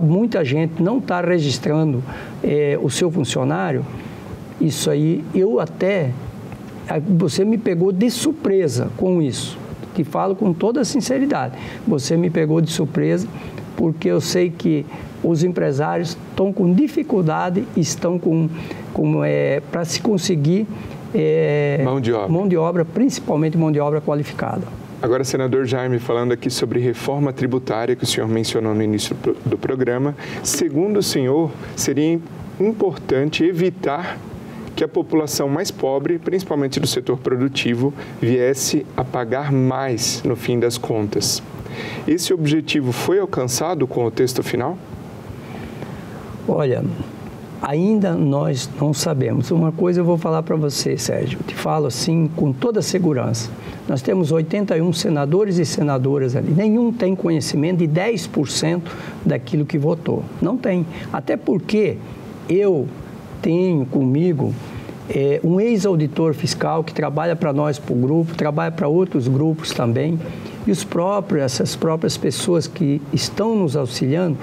muita 0.00 0.44
gente 0.44 0.82
não 0.82 0.98
estar 0.98 1.22
tá 1.22 1.28
registrando 1.28 2.02
é, 2.42 2.78
o 2.80 2.90
seu 2.90 3.10
funcionário, 3.10 3.84
isso 4.60 4.90
aí 4.90 5.24
eu 5.34 5.60
até 5.60 6.10
você 7.00 7.44
me 7.44 7.58
pegou 7.58 7.92
de 7.92 8.10
surpresa 8.10 8.90
com 8.96 9.20
isso. 9.20 9.58
Te 9.94 10.04
falo 10.04 10.34
com 10.34 10.52
toda 10.52 10.80
a 10.80 10.84
sinceridade. 10.84 11.58
Você 11.86 12.16
me 12.16 12.30
pegou 12.30 12.60
de 12.60 12.70
surpresa 12.70 13.26
porque 13.76 14.08
eu 14.08 14.20
sei 14.20 14.50
que 14.50 14.84
os 15.22 15.42
empresários 15.44 16.16
estão 16.30 16.52
com 16.52 16.72
dificuldade, 16.72 17.64
estão 17.76 18.18
com, 18.18 18.48
com 18.92 19.24
é, 19.24 19.60
para 19.70 19.84
se 19.84 20.00
conseguir 20.00 20.66
é, 21.14 21.80
mão, 21.84 22.00
de 22.00 22.12
obra. 22.12 22.28
mão 22.28 22.48
de 22.48 22.56
obra, 22.56 22.84
principalmente 22.84 23.56
mão 23.56 23.72
de 23.72 23.80
obra 23.80 24.00
qualificada. 24.00 24.62
Agora, 25.00 25.22
senador 25.22 25.64
Jaime, 25.64 26.00
falando 26.00 26.32
aqui 26.32 26.50
sobre 26.50 26.80
reforma 26.80 27.32
tributária 27.32 27.94
que 27.94 28.02
o 28.02 28.06
senhor 28.06 28.28
mencionou 28.28 28.74
no 28.74 28.82
início 28.82 29.16
do 29.46 29.56
programa, 29.56 30.16
segundo 30.42 30.98
o 30.98 31.02
senhor, 31.02 31.52
seria 31.76 32.18
importante 32.58 33.44
evitar 33.44 34.18
que 34.78 34.84
a 34.84 34.88
população 34.88 35.48
mais 35.48 35.72
pobre, 35.72 36.20
principalmente 36.20 36.78
do 36.78 36.86
setor 36.86 37.18
produtivo, 37.18 37.92
viesse 38.20 38.86
a 38.96 39.02
pagar 39.04 39.50
mais 39.50 40.22
no 40.22 40.36
fim 40.36 40.56
das 40.60 40.78
contas. 40.78 41.42
Esse 42.06 42.32
objetivo 42.32 42.92
foi 42.92 43.18
alcançado 43.18 43.88
com 43.88 44.04
o 44.04 44.10
texto 44.10 44.40
final? 44.40 44.78
Olha, 46.46 46.84
ainda 47.60 48.14
nós 48.14 48.70
não 48.80 48.94
sabemos. 48.94 49.50
Uma 49.50 49.72
coisa 49.72 49.98
eu 49.98 50.04
vou 50.04 50.16
falar 50.16 50.44
para 50.44 50.54
você, 50.54 50.96
Sérgio, 50.96 51.40
te 51.44 51.56
falo 51.56 51.86
assim 51.86 52.30
com 52.36 52.52
toda 52.52 52.80
segurança. 52.80 53.50
Nós 53.88 54.00
temos 54.00 54.30
81 54.30 54.92
senadores 54.92 55.58
e 55.58 55.66
senadoras 55.66 56.36
ali. 56.36 56.52
Nenhum 56.52 56.92
tem 56.92 57.16
conhecimento 57.16 57.78
de 57.78 57.88
10% 57.88 58.82
daquilo 59.26 59.66
que 59.66 59.76
votou. 59.76 60.22
Não 60.40 60.56
tem. 60.56 60.86
Até 61.12 61.36
porque 61.36 61.98
eu 62.48 62.86
tenho 63.42 63.86
comigo 63.86 64.54
é, 65.08 65.40
um 65.42 65.58
ex-auditor 65.58 66.34
fiscal 66.34 66.84
que 66.84 66.92
trabalha 66.92 67.34
para 67.34 67.52
nós, 67.52 67.78
para 67.78 67.94
o 67.94 67.96
grupo, 67.96 68.34
trabalha 68.34 68.70
para 68.70 68.86
outros 68.86 69.26
grupos 69.26 69.72
também. 69.72 70.18
E 70.66 70.70
os 70.70 70.84
próprios, 70.84 71.42
essas 71.42 71.74
próprias 71.74 72.16
pessoas 72.16 72.66
que 72.66 73.00
estão 73.12 73.56
nos 73.56 73.74
auxiliando, 73.74 74.36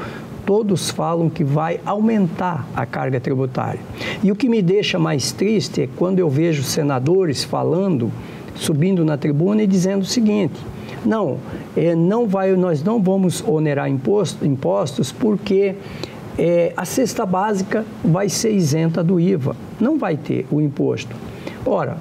todos 0.46 0.90
falam 0.90 1.30
que 1.30 1.44
vai 1.44 1.80
aumentar 1.86 2.68
a 2.76 2.86
carga 2.86 3.20
tributária. 3.20 3.80
E 4.24 4.32
o 4.32 4.36
que 4.36 4.50
me 4.50 4.62
deixa 4.62 4.98
mais 4.98 5.32
triste 5.32 5.84
é 5.84 5.90
quando 5.96 6.20
eu 6.20 6.30
vejo 6.30 6.64
senadores 6.64 7.44
falando, 7.44 8.12
subindo 8.56 9.06
na 9.06 9.18
tribuna 9.18 9.64
e 9.64 9.68
dizendo 9.68 10.02
o 10.02 10.06
seguinte: 10.06 10.56
não, 11.06 11.38
é, 11.78 11.96
não 11.96 12.28
vai, 12.28 12.56
nós 12.56 12.84
não 12.84 13.02
vamos 13.02 13.44
onerar 13.48 13.90
imposto, 13.90 14.46
impostos 14.46 15.12
porque 15.12 15.76
é, 16.38 16.74
a 16.76 16.86
cesta 16.86 17.26
básica 17.26 17.86
vai 18.04 18.30
ser 18.30 18.52
isenta 18.52 19.04
do 19.04 19.20
IVA, 19.20 19.56
não 19.80 19.98
vai 19.98 20.18
ter 20.18 20.46
o 20.52 20.60
imposto. 20.60 21.16
Ora, 21.66 21.98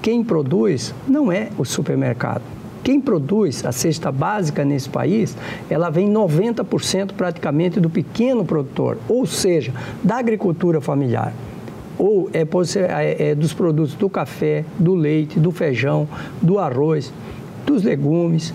quem 0.00 0.22
produz 0.24 0.94
não 1.06 1.30
é 1.30 1.48
o 1.58 1.64
supermercado. 1.64 2.42
Quem 2.82 3.00
produz 3.00 3.64
a 3.64 3.70
cesta 3.70 4.10
básica 4.10 4.64
nesse 4.64 4.88
país, 4.88 5.36
ela 5.70 5.88
vem 5.88 6.12
90% 6.12 7.12
praticamente 7.12 7.78
do 7.78 7.88
pequeno 7.88 8.44
produtor, 8.44 8.98
ou 9.08 9.24
seja, 9.24 9.72
da 10.02 10.16
agricultura 10.16 10.80
familiar. 10.80 11.32
Ou 11.96 12.28
é, 12.32 12.40
é, 12.40 13.30
é 13.30 13.34
dos 13.36 13.52
produtos 13.52 13.94
do 13.94 14.10
café, 14.10 14.64
do 14.78 14.94
leite, 14.94 15.38
do 15.38 15.52
feijão, 15.52 16.08
do 16.40 16.58
arroz, 16.58 17.12
dos 17.64 17.84
legumes, 17.84 18.52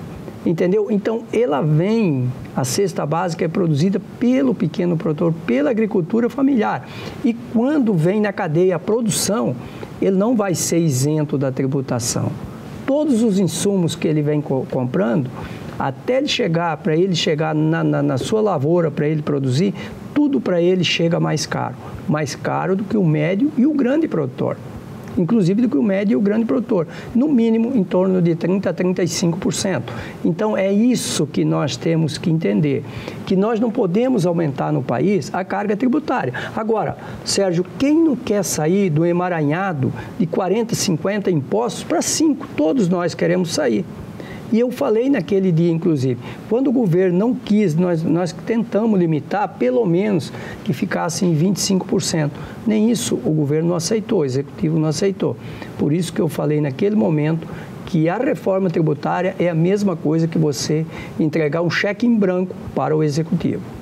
Entendeu? 0.48 0.88
Então, 0.90 1.24
ela 1.34 1.60
vem, 1.60 2.32
a 2.56 2.64
cesta 2.64 3.06
básica 3.06 3.44
é 3.44 3.50
produzida 3.50 4.00
pelo 4.18 4.56
pequeno 4.56 4.96
produtor, 4.96 5.34
pela 5.46 5.72
agricultura 5.72 6.30
familiar. 6.30 6.88
E 7.26 7.34
quando 7.34 7.94
vem 7.94 8.22
na 8.22 8.32
cadeia 8.32 8.78
a 8.78 8.80
produção, 8.80 9.54
ele 10.02 10.16
não 10.16 10.38
vai 10.38 10.56
ser 10.56 10.80
isento 10.80 11.38
da 11.38 11.52
tributação. 11.52 12.32
Todos 12.86 13.24
os 13.24 13.38
insumos 13.38 13.94
que 13.94 14.08
ele 14.08 14.22
vem 14.22 14.40
co 14.40 14.66
comprando, 14.72 15.30
até 15.78 16.20
ele 16.20 16.30
chegar, 16.30 16.78
para 16.78 16.96
ele 16.96 17.14
chegar 17.14 17.54
na, 17.54 17.84
na, 17.84 18.02
na 18.02 18.18
sua 18.18 18.40
lavoura, 18.40 18.90
para 18.90 19.06
ele 19.06 19.22
produzir, 19.22 19.74
tudo 20.14 20.40
para 20.40 20.62
ele 20.62 20.86
chega 20.86 21.20
mais 21.20 21.46
caro. 21.46 21.76
Mais 22.08 22.36
caro 22.36 22.74
do 22.74 22.86
que 22.86 22.96
o 22.96 23.04
médio 23.04 23.52
e 23.58 23.66
o 23.66 23.74
grande 23.74 24.08
produtor 24.08 24.56
inclusive 25.18 25.62
do 25.62 25.70
que 25.70 25.78
o 25.78 25.84
médio 25.84 26.14
e 26.14 26.16
o 26.16 26.22
grande 26.22 26.46
produtor, 26.46 26.88
no 27.14 27.28
mínimo 27.28 27.76
em 27.76 27.84
torno 27.84 28.22
de 28.22 28.36
30% 28.36 28.68
a 28.68 28.74
35%. 28.74 29.84
Então 30.24 30.56
é 30.56 30.72
isso 30.72 31.26
que 31.26 31.44
nós 31.44 31.76
temos 31.76 32.18
que 32.18 32.30
entender, 32.30 32.84
que 33.26 33.36
nós 33.36 33.60
não 33.60 33.72
podemos 33.72 34.26
aumentar 34.26 34.72
no 34.72 34.82
país 34.82 35.34
a 35.34 35.44
carga 35.44 35.76
tributária. 35.76 36.34
Agora, 36.56 36.98
Sérgio, 37.24 37.66
quem 37.78 37.96
não 37.96 38.16
quer 38.16 38.44
sair 38.44 38.90
do 38.90 39.06
emaranhado 39.06 39.92
de 40.20 40.26
40, 40.26 40.76
50 40.76 41.32
impostos 41.32 41.84
para 41.84 42.02
5? 42.02 42.48
Todos 42.56 42.88
nós 42.88 43.14
queremos 43.14 43.54
sair. 43.54 43.86
E 44.52 44.60
eu 44.60 44.72
falei 44.72 45.10
naquele 45.10 45.52
dia, 45.52 45.72
inclusive, 45.72 46.18
quando 46.50 46.68
o 46.68 46.72
governo 46.72 47.18
não 47.18 47.36
quis, 47.36 47.76
nós, 47.76 48.02
nós 48.02 48.32
tentamos 48.32 48.98
limitar, 48.98 49.56
pelo 49.60 49.86
menos 49.86 50.32
que 50.64 50.72
ficasse 50.72 51.26
em 51.26 51.36
25%. 51.36 52.32
Nem 52.66 52.90
isso 52.90 53.16
o 53.16 53.32
governo 53.32 53.70
não 53.70 53.76
aceitou, 53.76 54.20
o 54.20 54.26
executivo 54.26 54.80
não 54.80 54.88
aceitou. 54.88 55.36
Por 55.78 55.92
isso 55.92 56.14
que 56.14 56.22
eu 56.22 56.30
falei 56.30 56.62
naquele 56.62 56.96
momento 56.96 57.48
que 57.86 58.08
a 58.10 58.18
reforma 58.18 58.70
tributária 58.70 59.36
é 59.40 59.50
a 59.50 59.56
mesma 59.56 59.96
coisa 59.96 60.28
que 60.28 60.38
você 60.38 60.86
entregar 61.20 61.62
um 61.62 61.70
cheque 61.70 62.06
em 62.06 62.16
branco 62.16 62.56
para 62.74 62.96
o 62.96 63.04
executivo. 63.04 63.77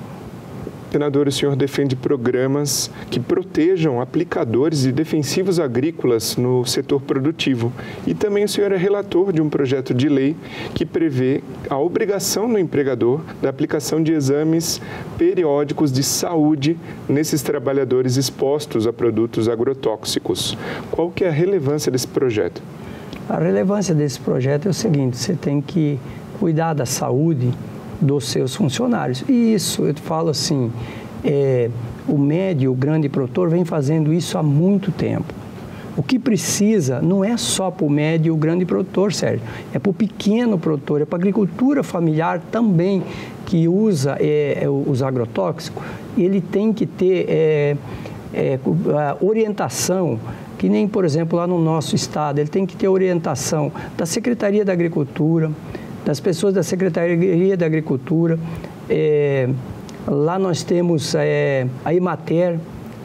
Senador, 0.96 1.28
o 1.28 1.32
senhor 1.32 1.54
defende 1.54 1.94
programas 1.94 2.90
que 3.10 3.20
protejam 3.20 4.00
aplicadores 4.00 4.86
e 4.86 4.92
defensivos 4.92 5.60
agrícolas 5.60 6.38
no 6.38 6.64
setor 6.64 7.02
produtivo. 7.02 7.70
E 8.06 8.14
também 8.14 8.44
o 8.44 8.48
senhor 8.48 8.72
é 8.72 8.78
relator 8.78 9.30
de 9.30 9.42
um 9.42 9.50
projeto 9.50 9.92
de 9.92 10.08
lei 10.08 10.34
que 10.74 10.86
prevê 10.86 11.42
a 11.68 11.76
obrigação 11.78 12.48
no 12.48 12.58
empregador 12.58 13.20
da 13.42 13.50
aplicação 13.50 14.02
de 14.02 14.14
exames 14.14 14.80
periódicos 15.18 15.92
de 15.92 16.02
saúde 16.02 16.78
nesses 17.06 17.42
trabalhadores 17.42 18.16
expostos 18.16 18.86
a 18.86 18.92
produtos 18.92 19.50
agrotóxicos. 19.50 20.56
Qual 20.90 21.10
que 21.10 21.24
é 21.24 21.28
a 21.28 21.30
relevância 21.32 21.92
desse 21.92 22.08
projeto? 22.08 22.62
A 23.28 23.38
relevância 23.38 23.94
desse 23.94 24.18
projeto 24.18 24.66
é 24.66 24.70
o 24.70 24.74
seguinte: 24.74 25.18
você 25.18 25.34
tem 25.34 25.60
que 25.60 25.98
cuidar 26.40 26.72
da 26.72 26.86
saúde 26.86 27.52
dos 28.00 28.28
seus 28.28 28.54
funcionários. 28.54 29.24
E 29.28 29.54
isso, 29.54 29.84
eu 29.84 29.94
falo 29.94 30.30
assim, 30.30 30.70
é, 31.24 31.70
o 32.06 32.16
médio, 32.16 32.72
o 32.72 32.74
grande 32.74 33.08
produtor 33.08 33.48
vem 33.48 33.64
fazendo 33.64 34.12
isso 34.12 34.38
há 34.38 34.42
muito 34.42 34.92
tempo. 34.92 35.32
O 35.96 36.02
que 36.02 36.18
precisa 36.18 37.00
não 37.00 37.24
é 37.24 37.36
só 37.38 37.70
para 37.70 37.86
o 37.86 37.90
médio 37.90 38.28
e 38.28 38.30
o 38.30 38.36
grande 38.36 38.66
produtor, 38.66 39.14
Sérgio, 39.14 39.40
é 39.72 39.78
para 39.78 39.90
o 39.90 39.94
pequeno 39.94 40.58
produtor, 40.58 41.00
é 41.00 41.04
para 41.06 41.16
a 41.16 41.20
agricultura 41.20 41.82
familiar 41.82 42.40
também, 42.52 43.02
que 43.46 43.66
usa 43.66 44.16
é, 44.20 44.58
é, 44.62 44.68
os 44.68 45.02
agrotóxicos, 45.02 45.82
ele 46.18 46.40
tem 46.40 46.72
que 46.72 46.84
ter 46.84 47.26
é, 47.28 47.76
é 48.34 48.58
orientação, 49.22 50.20
que 50.58 50.68
nem, 50.68 50.86
por 50.86 51.04
exemplo, 51.04 51.38
lá 51.38 51.46
no 51.46 51.58
nosso 51.58 51.94
estado, 51.94 52.40
ele 52.40 52.48
tem 52.48 52.66
que 52.66 52.76
ter 52.76 52.88
orientação 52.88 53.72
da 53.96 54.04
Secretaria 54.04 54.64
da 54.64 54.72
Agricultura, 54.72 55.50
das 56.06 56.20
pessoas 56.20 56.54
da 56.54 56.62
Secretaria 56.62 57.56
da 57.56 57.66
Agricultura. 57.66 58.38
É, 58.88 59.48
lá 60.06 60.38
nós 60.38 60.62
temos 60.62 61.16
é, 61.16 61.66
a 61.84 61.92
Imater, 61.92 62.60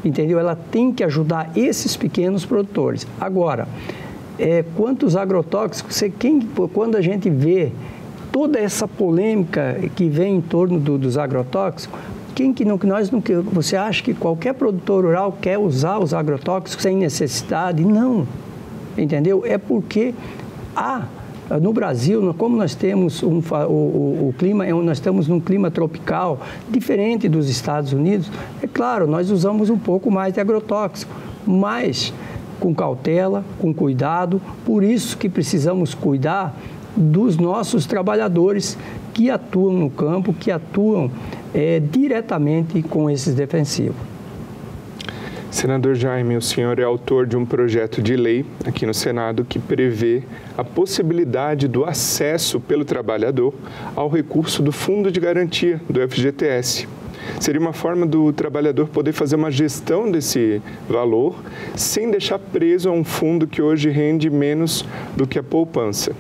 entendeu? 0.06 0.38
Ela 0.38 0.56
tem 0.56 0.94
que 0.94 1.04
ajudar 1.04 1.52
esses 1.56 1.98
pequenos 1.98 2.46
produtores. 2.46 3.08
Agora, 3.20 3.68
é, 4.38 4.64
quantos 4.78 5.16
agrotóxicos, 5.16 5.96
você, 5.96 6.12
quem, 6.12 6.42
quando 6.72 6.96
a 6.96 7.02
gente 7.02 7.28
vê 7.28 7.72
toda 8.32 8.60
essa 8.60 8.88
polêmica 8.88 9.78
que 9.96 10.08
vem 10.08 10.36
em 10.36 10.42
torno 10.42 10.80
do, 10.80 10.96
dos 10.96 11.18
agrotóxicos, 11.18 12.00
quem 12.36 12.54
que 12.54 12.64
não, 12.64 12.80
nós 12.84 13.10
não, 13.10 13.22
você 13.52 13.76
acha 13.76 14.04
que 14.04 14.14
qualquer 14.14 14.54
produtor 14.54 15.06
rural 15.06 15.36
quer 15.42 15.58
usar 15.58 15.98
os 15.98 16.14
agrotóxicos 16.14 16.84
sem 16.84 16.98
necessidade? 16.98 17.84
Não, 17.84 18.28
entendeu? 18.96 19.44
É 19.44 19.58
porque 19.58 20.14
há 20.76 21.08
no 21.60 21.74
Brasil, 21.74 22.34
como 22.38 22.56
nós 22.56 22.76
temos 22.76 23.22
um, 23.24 23.40
o, 23.40 23.72
o, 23.72 24.30
o 24.30 24.36
clima, 24.38 24.66
é 24.66 24.72
nós 24.72 24.98
estamos 24.98 25.28
num 25.28 25.40
clima 25.40 25.70
tropical 25.70 26.40
diferente 26.70 27.28
dos 27.28 27.50
Estados 27.50 27.94
Unidos, 27.94 28.32
é 28.62 28.68
claro, 28.68 29.08
nós 29.08 29.30
usamos 29.30 29.70
um 29.70 29.78
pouco 29.78 30.10
mais 30.10 30.34
de 30.34 30.40
agrotóxico, 30.40 31.14
mas 31.46 32.14
com 32.60 32.74
cautela, 32.76 33.44
com 33.60 33.74
cuidado, 33.74 34.40
por 34.64 34.84
isso 34.84 35.18
que 35.18 35.28
precisamos 35.28 35.96
cuidar 35.96 36.56
dos 36.96 37.38
nossos 37.38 37.86
trabalhadores 37.86 38.78
que 39.14 39.30
atuam 39.30 39.74
no 39.74 39.90
campo, 39.90 40.34
que 40.34 40.52
atuam 40.52 41.10
é, 41.54 41.80
diretamente 41.80 42.82
com 42.84 43.10
esses 43.10 43.34
defensivos. 43.34 44.11
Senador 45.52 45.96
Jaime, 45.96 46.38
o 46.38 46.42
senhor 46.42 46.80
é 46.80 46.84
autor 46.84 47.28
de 47.28 47.36
um 47.36 47.46
projeto 47.46 48.02
de 48.02 48.16
lei 48.16 48.46
aqui 48.66 48.86
no 48.86 48.94
Senado 48.94 49.44
que 49.44 49.60
prevê 49.60 50.24
a 50.58 50.64
possibilidade 50.64 51.68
do 51.68 51.84
acesso 51.84 52.58
pelo 52.58 52.86
trabalhador 52.86 53.54
ao 53.94 54.08
recurso 54.08 54.64
do 54.64 54.72
Fundo 54.72 55.12
de 55.12 55.20
Garantia 55.20 55.82
do 55.90 56.00
FGTS. 56.08 56.88
Seria 57.38 57.60
uma 57.60 57.74
forma 57.74 58.06
do 58.06 58.32
trabalhador 58.32 58.88
poder 58.88 59.12
fazer 59.12 59.36
uma 59.36 59.52
gestão 59.52 60.10
desse 60.10 60.62
valor 60.90 61.36
sem 61.76 62.10
deixar 62.10 62.40
preso 62.40 62.88
a 62.88 62.94
um 62.94 63.04
fundo 63.04 63.46
que 63.46 63.62
hoje 63.62 63.90
rende 63.90 64.30
menos 64.30 64.86
do 65.18 65.28
que 65.28 65.38
a 65.38 65.44
poupança. 65.44 66.14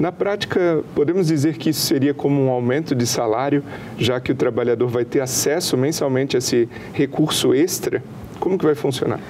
Na 0.00 0.10
prática, 0.10 0.82
podemos 0.94 1.26
dizer 1.26 1.58
que 1.58 1.68
isso 1.68 1.82
seria 1.82 2.14
como 2.14 2.42
um 2.42 2.48
aumento 2.48 2.94
de 2.94 3.06
salário, 3.06 3.62
já 3.98 4.18
que 4.18 4.32
o 4.32 4.34
trabalhador 4.34 4.88
vai 4.88 5.04
ter 5.04 5.20
acesso 5.20 5.76
mensalmente 5.76 6.34
a 6.34 6.38
esse 6.38 6.66
recurso 6.94 7.54
extra? 7.54 8.02
Como 8.40 8.58
que 8.58 8.64
vai 8.64 8.74
funcionar? 8.74 9.20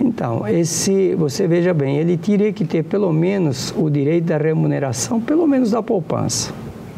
Então, 0.00 0.46
esse, 0.46 1.14
você 1.14 1.46
veja 1.46 1.72
bem, 1.72 1.96
ele 1.96 2.16
teria 2.18 2.52
que 2.52 2.64
ter 2.64 2.82
pelo 2.82 3.12
menos 3.12 3.72
o 3.76 3.88
direito 3.88 4.24
da 4.24 4.36
remuneração, 4.36 5.20
pelo 5.20 5.46
menos 5.46 5.70
da 5.70 5.82
poupança. 5.82 6.52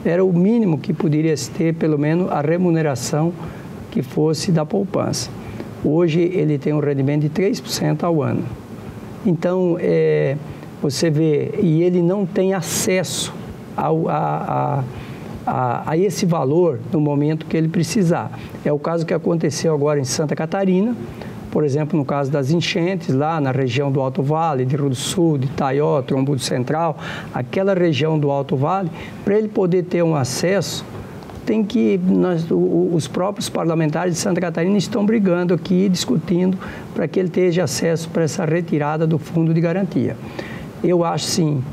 Era 0.05 0.25
o 0.25 0.33
mínimo 0.33 0.79
que 0.79 0.93
poderia 0.93 1.35
ter, 1.57 1.75
pelo 1.75 1.99
menos, 1.99 2.31
a 2.31 2.41
remuneração 2.41 3.33
que 3.91 4.03
fosse 4.03 4.51
da 4.51 4.65
poupança. 4.67 5.31
Hoje 5.85 6.21
ele 6.21 6.59
tem 6.59 6.73
um 6.73 6.81
rendimento 6.81 7.23
de 7.23 7.31
3% 7.31 8.03
ao 8.03 8.23
ano. 8.23 8.43
Então, 9.25 9.77
é, 9.81 10.37
você 10.83 11.11
vê, 11.11 11.55
e 11.61 11.83
ele 11.83 12.03
não 12.03 12.25
tem 12.25 12.55
acesso 12.55 13.33
ao, 13.77 14.09
a, 14.09 14.81
a 14.81 14.85
a, 15.49 15.91
a, 15.91 15.97
esse 15.97 16.27
valor 16.27 16.79
no 16.93 17.01
momento 17.01 17.47
que 17.47 17.57
ele 17.57 17.69
precisar. 17.69 18.31
É 18.65 18.73
o 18.73 18.79
caso 18.79 19.07
que 19.07 19.15
aconteceu 19.15 19.75
agora 19.75 19.99
em 19.99 20.05
Santa 20.05 20.37
Catarina, 20.37 20.95
por 21.51 21.65
exemplo, 21.65 21.99
no 21.99 22.05
caso 22.05 22.31
das 22.31 22.51
enchentes 22.51 23.15
lá 23.15 23.41
na 23.41 23.51
região 23.51 23.91
do 23.91 24.01
Alto 24.01 24.23
Vale, 24.23 24.67
de 24.67 24.77
Rio 24.77 24.91
do 24.91 24.95
Sul, 24.95 25.39
de 25.39 25.47
Itaió, 25.47 26.03
Trombudo 26.03 26.41
Central, 26.41 26.99
aquela 27.33 27.73
região 27.73 28.19
do 28.19 28.31
Alto 28.31 28.55
Vale, 28.55 28.91
para 29.25 29.39
ele 29.39 29.49
poder 29.49 29.85
ter 29.85 30.03
um 30.03 30.15
acesso, 30.15 30.85
tem 31.47 31.65
que 31.65 31.99
nós, 32.05 32.47
os 32.51 33.09
próprios 33.09 33.49
parlamentares 33.49 34.15
de 34.15 34.21
Santa 34.21 34.39
Catarina 34.39 34.77
estão 34.77 35.07
brigando 35.07 35.55
aqui, 35.55 35.89
discutindo 35.89 36.59
para 36.95 37.09
que 37.09 37.19
ele 37.19 37.31
tenha 37.31 37.65
acesso 37.65 38.11
para 38.11 38.25
essa 38.25 38.45
retirada 38.45 39.07
do 39.07 39.19
fundo 39.19 39.55
de 39.55 39.61
garantia. 39.63 40.15
Eu 40.85 41.03
acho 41.03 41.25
sim, 41.25 41.65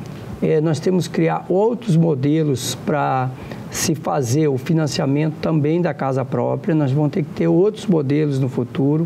é, 0.41 0.61
nós 0.61 0.79
temos 0.79 1.07
que 1.07 1.15
criar 1.15 1.45
outros 1.49 1.97
modelos 1.97 2.75
para 2.85 3.29
se 3.75 3.93
fazer 3.93 4.47
o 4.47 4.57
financiamento 4.57 5.35
também 5.41 5.81
da 5.81 5.93
casa 5.93 6.23
própria, 6.23 6.73
nós 6.73 6.91
vamos 6.91 7.11
ter 7.11 7.23
que 7.23 7.29
ter 7.31 7.47
outros 7.47 7.85
modelos 7.85 8.39
no 8.39 8.47
futuro, 8.47 9.05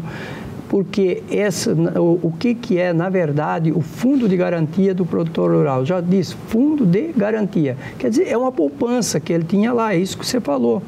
porque 0.69 1.23
essa, 1.31 1.73
o, 1.73 2.19
o 2.21 2.33
que, 2.37 2.53
que 2.53 2.77
é, 2.77 2.93
na 2.93 3.09
verdade, 3.09 3.71
o 3.71 3.81
fundo 3.81 4.29
de 4.29 4.37
garantia 4.37 4.93
do 4.93 5.07
produtor 5.07 5.51
rural? 5.51 5.83
Já 5.83 5.99
disse, 5.99 6.35
fundo 6.47 6.85
de 6.85 7.11
garantia. 7.13 7.75
Quer 7.97 8.11
dizer, 8.11 8.27
é 8.27 8.37
uma 8.37 8.51
poupança 8.51 9.19
que 9.19 9.33
ele 9.33 9.43
tinha 9.43 9.73
lá, 9.73 9.95
é 9.95 9.97
isso 9.97 10.15
que 10.15 10.25
você 10.25 10.39
falou. 10.39 10.83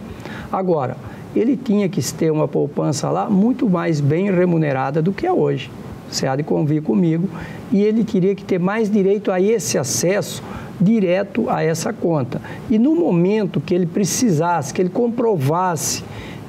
Agora, 0.52 0.96
ele 1.36 1.58
tinha 1.58 1.90
que 1.90 2.02
ter 2.14 2.32
uma 2.32 2.48
poupança 2.48 3.10
lá 3.10 3.32
muito 3.32 3.68
mais 3.68 4.00
bem 4.00 4.30
remunerada 4.32 5.02
do 5.02 5.12
que 5.12 5.26
é 5.26 5.34
hoje. 5.34 5.72
Você 6.08 6.28
há 6.28 6.36
de 6.36 6.44
convir 6.44 6.84
comigo. 6.84 7.28
E 7.72 7.82
ele 7.82 8.04
teria 8.04 8.36
que 8.36 8.44
ter 8.44 8.60
mais 8.60 8.92
direito 8.92 9.32
a 9.32 9.42
esse 9.42 9.78
acesso 9.78 10.44
direto 10.82 11.50
a 11.50 11.64
essa 11.64 11.94
conta. 11.94 12.42
E 12.70 12.80
no 12.80 12.96
momento 12.96 13.62
que 13.62 13.74
ele 13.74 13.86
precisasse, 13.86 14.74
que 14.74 14.82
ele 14.82 14.90
comprovasse 14.90 16.04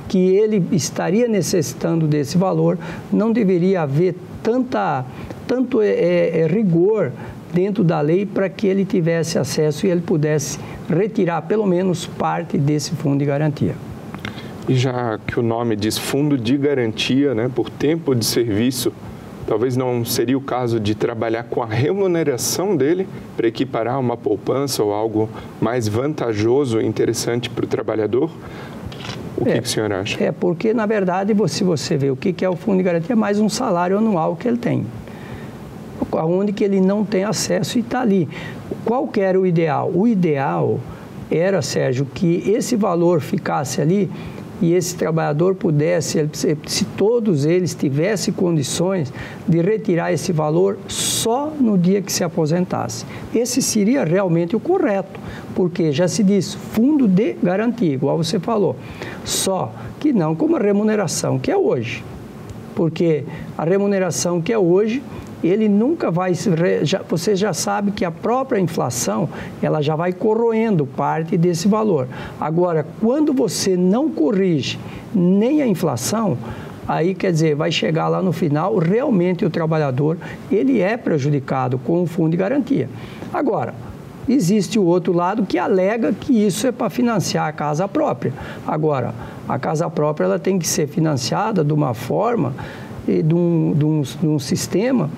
que 0.08 0.18
ele 0.18 0.62
estaria 0.72 1.26
necessitando 1.26 2.06
desse 2.06 2.36
valor, 2.36 2.78
não 3.10 3.32
deveria 3.32 3.82
haver 3.82 4.14
tanta, 4.42 5.04
tanto 5.46 5.80
é, 5.80 5.88
é, 5.88 6.40
é 6.40 6.46
rigor 6.46 7.12
dentro 7.52 7.84
da 7.84 8.00
lei 8.00 8.26
para 8.26 8.48
que 8.48 8.66
ele 8.66 8.84
tivesse 8.84 9.38
acesso 9.38 9.86
e 9.86 9.90
ele 9.90 10.00
pudesse 10.00 10.58
retirar 10.88 11.42
pelo 11.42 11.66
menos 11.66 12.06
parte 12.06 12.58
desse 12.58 12.90
fundo 12.92 13.20
de 13.20 13.24
garantia. 13.24 13.74
E 14.68 14.74
já 14.74 15.18
que 15.26 15.40
o 15.40 15.42
nome 15.42 15.76
diz 15.76 15.98
fundo 15.98 16.38
de 16.38 16.56
garantia, 16.56 17.34
né, 17.34 17.50
por 17.52 17.68
tempo 17.68 18.14
de 18.14 18.24
serviço, 18.24 18.92
talvez 19.46 19.76
não 19.76 20.04
seria 20.04 20.36
o 20.36 20.40
caso 20.40 20.78
de 20.78 20.94
trabalhar 20.94 21.44
com 21.44 21.62
a 21.62 21.66
remuneração 21.66 22.76
dele 22.76 23.06
para 23.36 23.46
equiparar 23.46 23.98
uma 23.98 24.16
poupança 24.16 24.82
ou 24.82 24.92
algo 24.92 25.28
mais 25.60 25.88
vantajoso 25.88 26.80
e 26.80 26.86
interessante 26.86 27.50
para 27.50 27.64
o 27.64 27.68
trabalhador? 27.68 28.30
O 29.36 29.48
é, 29.48 29.54
que, 29.54 29.60
o 29.60 29.68
senhor 29.68 29.92
acha? 29.92 30.22
É, 30.22 30.30
porque, 30.30 30.72
na 30.72 30.86
verdade, 30.86 31.34
se 31.48 31.64
você 31.64 31.96
vê 31.96 32.10
o 32.10 32.16
que 32.16 32.44
é 32.44 32.48
o 32.48 32.56
fundo 32.56 32.78
de 32.78 32.84
garantia, 32.84 33.12
é 33.12 33.16
mais 33.16 33.40
um 33.40 33.48
salário 33.48 33.98
anual 33.98 34.36
que 34.36 34.46
ele 34.46 34.58
tem. 34.58 34.86
Onde 36.12 36.52
que 36.52 36.62
ele 36.62 36.80
não 36.80 37.04
tem 37.04 37.24
acesso 37.24 37.78
e 37.78 37.80
está 37.80 38.00
ali. 38.00 38.28
Qual 38.84 39.08
que 39.08 39.20
era 39.20 39.40
o 39.40 39.46
ideal? 39.46 39.90
O 39.92 40.06
ideal 40.06 40.78
era, 41.30 41.62
Sérgio, 41.62 42.06
que 42.06 42.50
esse 42.50 42.76
valor 42.76 43.20
ficasse 43.20 43.80
ali 43.80 44.10
e 44.62 44.72
esse 44.72 44.94
trabalhador 44.94 45.56
pudesse, 45.56 46.26
se 46.66 46.84
todos 46.96 47.44
eles 47.44 47.74
tivessem 47.74 48.32
condições 48.32 49.12
de 49.46 49.60
retirar 49.60 50.12
esse 50.12 50.32
valor 50.32 50.78
só 50.86 51.52
no 51.60 51.76
dia 51.76 52.00
que 52.00 52.12
se 52.12 52.22
aposentasse. 52.22 53.04
Esse 53.34 53.60
seria 53.60 54.04
realmente 54.04 54.54
o 54.54 54.60
correto, 54.60 55.18
porque 55.54 55.90
já 55.90 56.06
se 56.06 56.22
diz 56.22 56.54
fundo 56.54 57.08
de 57.08 57.34
garantia, 57.42 57.92
igual 57.92 58.16
você 58.16 58.38
falou, 58.38 58.76
só 59.24 59.74
que 59.98 60.12
não 60.12 60.36
como 60.36 60.56
a 60.56 60.60
remuneração 60.60 61.40
que 61.40 61.50
é 61.50 61.56
hoje. 61.56 62.04
Porque 62.74 63.24
a 63.58 63.64
remuneração 63.64 64.40
que 64.40 64.52
é 64.52 64.58
hoje 64.58 65.02
ele 65.48 65.68
nunca 65.68 66.10
vai 66.10 66.32
você 67.08 67.34
já 67.34 67.52
sabe 67.52 67.90
que 67.90 68.04
a 68.04 68.10
própria 68.10 68.60
inflação 68.60 69.28
ela 69.62 69.82
já 69.82 69.96
vai 69.96 70.12
corroendo 70.12 70.86
parte 70.86 71.36
desse 71.36 71.68
valor. 71.68 72.08
Agora, 72.40 72.86
quando 73.00 73.32
você 73.32 73.76
não 73.76 74.08
corrige 74.08 74.78
nem 75.14 75.62
a 75.62 75.66
inflação, 75.66 76.38
aí 76.86 77.14
quer 77.14 77.32
dizer, 77.32 77.54
vai 77.54 77.72
chegar 77.72 78.08
lá 78.08 78.22
no 78.22 78.32
final, 78.32 78.76
realmente 78.78 79.44
o 79.44 79.50
trabalhador, 79.50 80.16
ele 80.50 80.80
é 80.80 80.96
prejudicado 80.96 81.78
com 81.78 82.02
o 82.02 82.06
fundo 82.06 82.30
de 82.30 82.36
garantia. 82.36 82.88
Agora, 83.32 83.74
existe 84.28 84.78
o 84.78 84.84
outro 84.84 85.12
lado 85.12 85.44
que 85.44 85.58
alega 85.58 86.12
que 86.12 86.32
isso 86.32 86.66
é 86.66 86.72
para 86.72 86.90
financiar 86.90 87.48
a 87.48 87.52
casa 87.52 87.88
própria. 87.88 88.32
Agora, 88.66 89.14
a 89.48 89.58
casa 89.58 89.88
própria 89.90 90.26
ela 90.26 90.38
tem 90.38 90.58
que 90.58 90.68
ser 90.68 90.86
financiada 90.86 91.64
de 91.64 91.72
uma 91.72 91.94
forma 91.94 92.54
e 93.06 93.22
de 93.22 93.34
um, 93.34 93.74
de 93.76 93.84
um, 93.84 94.02
de 94.02 94.26
um 94.26 94.38
sistema 94.38 95.10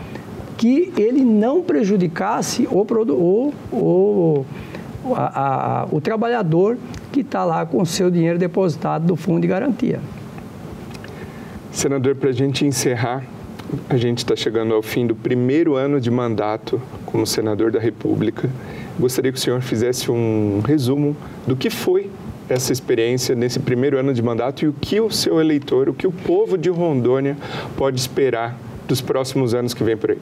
que 0.64 0.90
ele 0.96 1.22
não 1.22 1.62
prejudicasse 1.62 2.66
o, 2.70 2.86
o, 3.12 3.54
o, 3.70 4.44
a, 5.14 5.82
a, 5.82 5.86
o 5.90 6.00
trabalhador 6.00 6.78
que 7.12 7.20
está 7.20 7.44
lá 7.44 7.66
com 7.66 7.82
o 7.82 7.84
seu 7.84 8.10
dinheiro 8.10 8.38
depositado 8.38 9.06
do 9.06 9.14
fundo 9.14 9.42
de 9.42 9.46
garantia. 9.46 10.00
Senador, 11.70 12.14
para 12.14 12.30
a 12.30 12.32
gente 12.32 12.64
encerrar, 12.64 13.22
a 13.90 13.98
gente 13.98 14.18
está 14.18 14.34
chegando 14.34 14.72
ao 14.72 14.80
fim 14.80 15.06
do 15.06 15.14
primeiro 15.14 15.74
ano 15.74 16.00
de 16.00 16.10
mandato 16.10 16.80
como 17.04 17.26
senador 17.26 17.70
da 17.70 17.78
República. 17.78 18.48
Gostaria 18.98 19.30
que 19.30 19.36
o 19.36 19.42
senhor 19.42 19.60
fizesse 19.60 20.10
um 20.10 20.62
resumo 20.66 21.14
do 21.46 21.54
que 21.54 21.68
foi 21.68 22.10
essa 22.48 22.72
experiência 22.72 23.34
nesse 23.34 23.60
primeiro 23.60 23.98
ano 23.98 24.14
de 24.14 24.22
mandato 24.22 24.64
e 24.64 24.68
o 24.68 24.72
que 24.72 24.98
o 24.98 25.10
seu 25.10 25.38
eleitor, 25.42 25.90
o 25.90 25.92
que 25.92 26.06
o 26.06 26.12
povo 26.12 26.56
de 26.56 26.70
Rondônia 26.70 27.36
pode 27.76 28.00
esperar 28.00 28.58
dos 28.86 29.00
próximos 29.00 29.54
anos 29.54 29.74
que 29.74 29.82
vem 29.82 29.96
por 29.96 30.10
aí? 30.10 30.18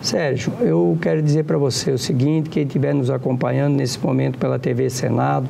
Sérgio, 0.00 0.52
eu 0.60 0.96
quero 1.00 1.20
dizer 1.20 1.44
para 1.44 1.58
você 1.58 1.90
o 1.90 1.98
seguinte, 1.98 2.48
quem 2.48 2.62
estiver 2.62 2.94
nos 2.94 3.10
acompanhando 3.10 3.74
nesse 3.74 3.98
momento 3.98 4.38
pela 4.38 4.58
TV 4.58 4.88
Senado, 4.88 5.48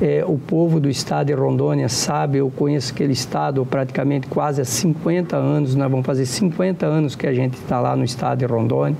é, 0.00 0.24
o 0.24 0.38
povo 0.38 0.78
do 0.78 0.88
estado 0.88 1.26
de 1.26 1.32
Rondônia 1.32 1.88
sabe, 1.88 2.38
eu 2.38 2.48
conheço 2.50 2.92
aquele 2.92 3.12
estado 3.12 3.66
praticamente 3.66 4.28
quase 4.28 4.60
há 4.60 4.64
50 4.64 5.36
anos, 5.36 5.74
nós 5.74 5.90
vamos 5.90 6.06
fazer 6.06 6.26
50 6.26 6.86
anos 6.86 7.16
que 7.16 7.26
a 7.26 7.34
gente 7.34 7.54
está 7.54 7.80
lá 7.80 7.96
no 7.96 8.04
estado 8.04 8.38
de 8.38 8.46
Rondônia. 8.46 8.96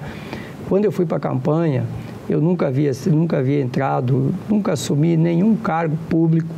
Quando 0.69 0.85
eu 0.85 0.91
fui 0.91 1.07
para 1.07 1.19
a 1.19 1.21
campanha, 1.21 1.85
eu 2.29 2.41
nunca 2.41 2.67
havia, 2.67 2.91
nunca 3.07 3.39
havia 3.39 3.61
entrado, 3.61 4.35
nunca 4.49 4.73
assumi 4.73 5.17
nenhum 5.17 5.55
cargo 5.55 5.97
público 6.11 6.53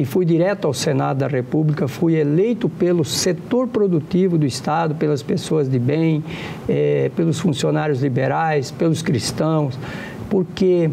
e 0.00 0.04
fui 0.06 0.24
direto 0.24 0.66
ao 0.66 0.72
Senado 0.72 1.18
da 1.18 1.26
República, 1.26 1.86
fui 1.86 2.14
eleito 2.14 2.70
pelo 2.70 3.04
setor 3.04 3.68
produtivo 3.68 4.38
do 4.38 4.46
Estado, 4.46 4.94
pelas 4.94 5.22
pessoas 5.22 5.68
de 5.68 5.78
bem, 5.78 6.24
é, 6.66 7.10
pelos 7.14 7.38
funcionários 7.38 8.02
liberais, 8.02 8.70
pelos 8.70 9.02
cristãos, 9.02 9.78
porque 10.30 10.90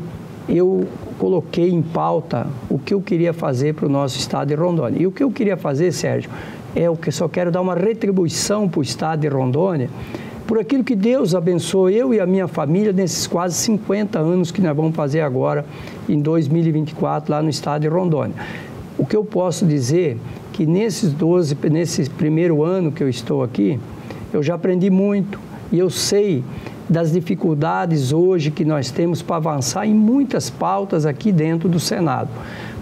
eu 0.50 0.86
coloquei 1.18 1.70
em 1.70 1.82
pauta 1.82 2.48
o 2.70 2.78
que 2.78 2.94
eu 2.94 3.02
queria 3.02 3.32
fazer 3.32 3.76
para 3.76 3.86
o 3.86 3.90
nosso 3.90 4.20
Estado 4.20 4.50
de 4.50 4.56
Rondônia. 4.56 5.02
E 5.02 5.08
o 5.08 5.12
que 5.12 5.24
eu 5.24 5.32
queria 5.32 5.56
fazer, 5.56 5.94
Sérgio, 5.94 6.30
é 6.76 6.90
o 6.90 6.98
que 6.98 7.10
só 7.10 7.30
quero 7.30 7.50
dar 7.50 7.62
uma 7.62 7.76
retribuição 7.76 8.68
para 8.68 8.82
o 8.82 8.84
Estado 8.84 9.22
de 9.22 9.30
Rondônia, 9.30 9.90
por 10.46 10.60
aquilo 10.60 10.84
que 10.84 10.96
Deus 10.98 11.34
abençoou 11.34 11.90
eu 11.90 12.14
e 12.14 12.20
a 12.20 12.26
minha 12.26 12.48
família 12.48 12.92
nesses 12.92 13.26
quase 13.26 13.56
50 13.56 14.20
anos 14.20 14.52
que 14.52 14.62
nós 14.62 14.76
vamos 14.76 14.96
fazer 14.96 15.22
agora, 15.22 15.66
em 16.10 16.20
2024, 16.20 17.32
lá 17.32 17.42
no 17.42 17.50
Estado 17.50 17.84
de 17.84 17.88
Rondônia. 17.88 18.36
Que 19.08 19.16
eu 19.16 19.24
posso 19.24 19.66
dizer 19.66 20.18
que 20.54 20.66
nesses 20.66 21.12
12, 21.14 21.58
nesse 21.72 22.10
primeiro 22.10 22.64
ano 22.64 22.92
que 22.92 23.04
eu 23.04 23.10
estou 23.10 23.44
aqui, 23.44 23.80
eu 24.34 24.42
já 24.44 24.56
aprendi 24.56 24.90
muito 24.90 25.40
e 25.72 25.80
eu 25.80 25.90
sei 25.90 26.44
das 26.90 27.12
dificuldades 27.12 28.14
hoje 28.14 28.50
que 28.50 28.64
nós 28.64 28.90
temos 28.92 29.22
para 29.22 29.36
avançar 29.36 29.86
em 29.86 29.94
muitas 29.94 30.50
pautas 30.50 31.06
aqui 31.06 31.32
dentro 31.32 31.68
do 31.68 31.80
Senado. 31.80 32.30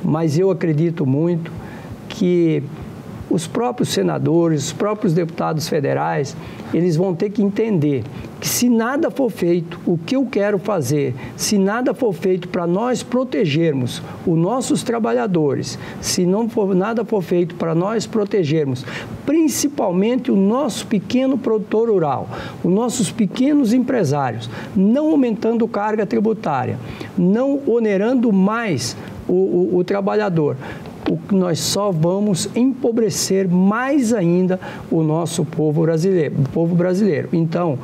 Mas 0.04 0.38
eu 0.38 0.52
acredito 0.52 1.06
muito 1.06 1.52
que 2.08 2.62
os 3.36 3.46
próprios 3.48 3.90
senadores, 3.90 4.68
os 4.68 4.74
próprios 4.74 5.12
deputados 5.12 5.68
federais, 5.68 6.38
eles 6.74 6.96
vão 6.96 7.14
ter 7.14 7.30
que 7.30 7.44
entender 7.44 8.02
que 8.40 8.48
se 8.48 8.70
nada 8.70 9.12
for 9.12 9.30
feito, 9.30 9.78
o 9.86 9.98
que 9.98 10.16
eu 10.16 10.26
quero 10.26 10.58
fazer, 10.58 11.14
se 11.36 11.58
nada 11.58 11.94
for 11.94 12.14
feito 12.14 12.48
para 12.48 12.66
nós 12.66 13.04
protegermos 13.04 14.02
os 14.26 14.38
nossos 14.38 14.84
trabalhadores, 14.84 15.78
se 16.00 16.26
não 16.26 16.48
for, 16.48 16.74
nada 16.74 17.04
for 17.04 17.22
feito 17.22 17.56
para 17.56 17.76
nós 17.76 18.08
protegermos 18.08 18.86
principalmente 19.26 20.32
o 20.32 20.36
nosso 20.38 20.88
pequeno 20.88 21.38
produtor 21.38 21.90
rural, 21.90 22.30
os 22.64 22.72
nossos 22.72 23.12
pequenos 23.12 23.74
empresários, 23.74 24.50
não 24.74 25.10
aumentando 25.10 25.68
carga 25.68 26.06
tributária, 26.06 26.80
não 27.18 27.60
onerando 27.68 28.32
mais 28.32 28.96
o, 29.28 29.34
o, 29.34 29.78
o 29.78 29.84
trabalhador, 29.84 30.56
nós 31.32 31.60
só 31.60 31.92
vamos 31.92 32.50
empobrecer 32.56 33.48
mais 33.48 34.14
ainda 34.14 34.60
o 34.90 35.04
nosso 35.04 35.46
povo 35.46 35.82
brasileiro. 35.82 36.36
O 36.40 36.50
povo 36.50 36.76
brasileiro. 36.76 37.30
Então, 37.34 37.78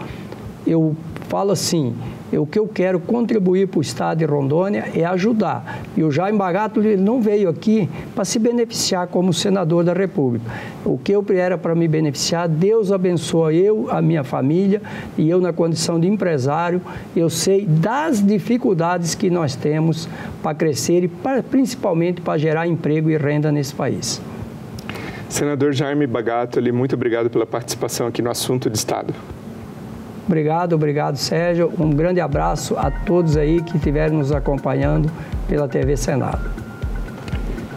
eu 0.66 0.96
falo 1.28 1.52
assim, 1.52 1.94
o 2.38 2.46
que 2.46 2.58
eu 2.58 2.68
quero 2.68 3.00
contribuir 3.00 3.68
para 3.68 3.80
o 3.80 3.82
Estado 3.82 4.20
de 4.20 4.26
Rondônia 4.26 4.86
é 4.96 5.04
ajudar. 5.04 5.84
E 5.96 6.04
o 6.04 6.12
Jaime 6.12 6.38
Bagato 6.38 6.82
não 6.98 7.22
veio 7.22 7.50
aqui 7.50 7.90
para 8.16 8.24
se 8.24 8.40
beneficiar 8.40 9.08
como 9.08 9.34
senador 9.34 9.84
da 9.84 9.94
República. 9.94 10.46
O 10.86 10.98
que 10.98 11.12
eu 11.12 11.26
era 11.30 11.58
para 11.58 11.76
me 11.76 11.88
beneficiar, 11.88 12.48
Deus 12.48 12.92
abençoa 12.92 13.54
eu, 13.54 13.88
a 13.90 14.02
minha 14.02 14.24
família 14.24 14.82
e 15.18 15.30
eu 15.30 15.40
na 15.40 15.54
condição 15.54 16.00
de 16.00 16.08
empresário, 16.08 16.82
eu 17.16 17.30
sei 17.30 17.66
das 17.66 18.26
dificuldades 18.26 19.16
que 19.16 19.30
nós 19.30 19.56
temos 19.56 20.08
para 20.42 20.56
crescer 20.56 21.04
e 21.04 21.12
principalmente 21.50 22.22
para 22.22 22.38
gerar 22.38 22.68
emprego 22.68 23.10
e 23.10 23.18
renda 23.18 23.52
nesse 23.52 23.74
país. 23.74 24.22
Senador 25.30 25.72
Jaime 25.72 26.06
Bagato, 26.06 26.62
muito 26.74 26.94
obrigado 26.94 27.30
pela 27.30 27.46
participação 27.46 28.08
aqui 28.08 28.22
no 28.22 28.30
assunto 28.30 28.70
de 28.70 28.78
Estado. 28.78 29.14
Obrigado, 30.32 30.74
obrigado, 30.74 31.18
Sérgio. 31.18 31.74
Um 31.78 31.90
grande 31.90 32.22
abraço 32.22 32.78
a 32.78 32.90
todos 32.90 33.36
aí 33.36 33.62
que 33.62 33.76
estiverem 33.76 34.18
nos 34.18 34.32
acompanhando 34.32 35.12
pela 35.46 35.68
TV 35.68 35.98
Senado. 35.98 36.40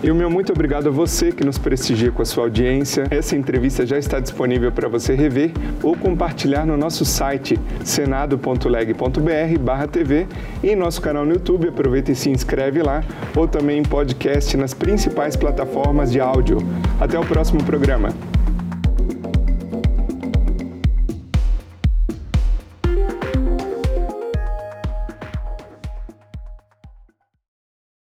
E 0.01 0.09
o 0.09 0.15
meu 0.15 0.31
muito 0.31 0.53
obrigado 0.53 0.89
a 0.89 0.93
você 0.93 1.33
que 1.33 1.43
nos 1.43 1.59
prestigia 1.59 2.13
com 2.13 2.23
a 2.23 2.25
sua 2.25 2.45
audiência. 2.45 3.09
Essa 3.11 3.35
entrevista 3.35 3.85
já 3.85 3.99
está 3.99 4.21
disponível 4.21 4.71
para 4.71 4.87
você 4.87 5.17
rever 5.17 5.51
ou 5.83 5.97
compartilhar 5.97 6.65
no 6.65 6.77
nosso 6.77 7.05
site 7.05 7.59
senado.leg.br/tv 7.83 10.29
e 10.63 10.71
em 10.71 10.77
nosso 10.77 11.03
canal 11.03 11.27
no 11.27 11.33
YouTube. 11.33 11.71
Aproveita 11.71 12.13
e 12.13 12.15
se 12.15 12.31
inscreve 12.31 12.83
lá 12.83 13.03
ou 13.35 13.49
também 13.49 13.81
em 13.81 13.83
podcast 13.83 14.57
nas 14.57 14.73
principais 14.73 15.35
plataformas 15.35 16.13
de 16.13 16.21
áudio. 16.21 16.59
Até 17.01 17.19
o 17.19 17.25
próximo 17.25 17.65
programa. 17.65 18.11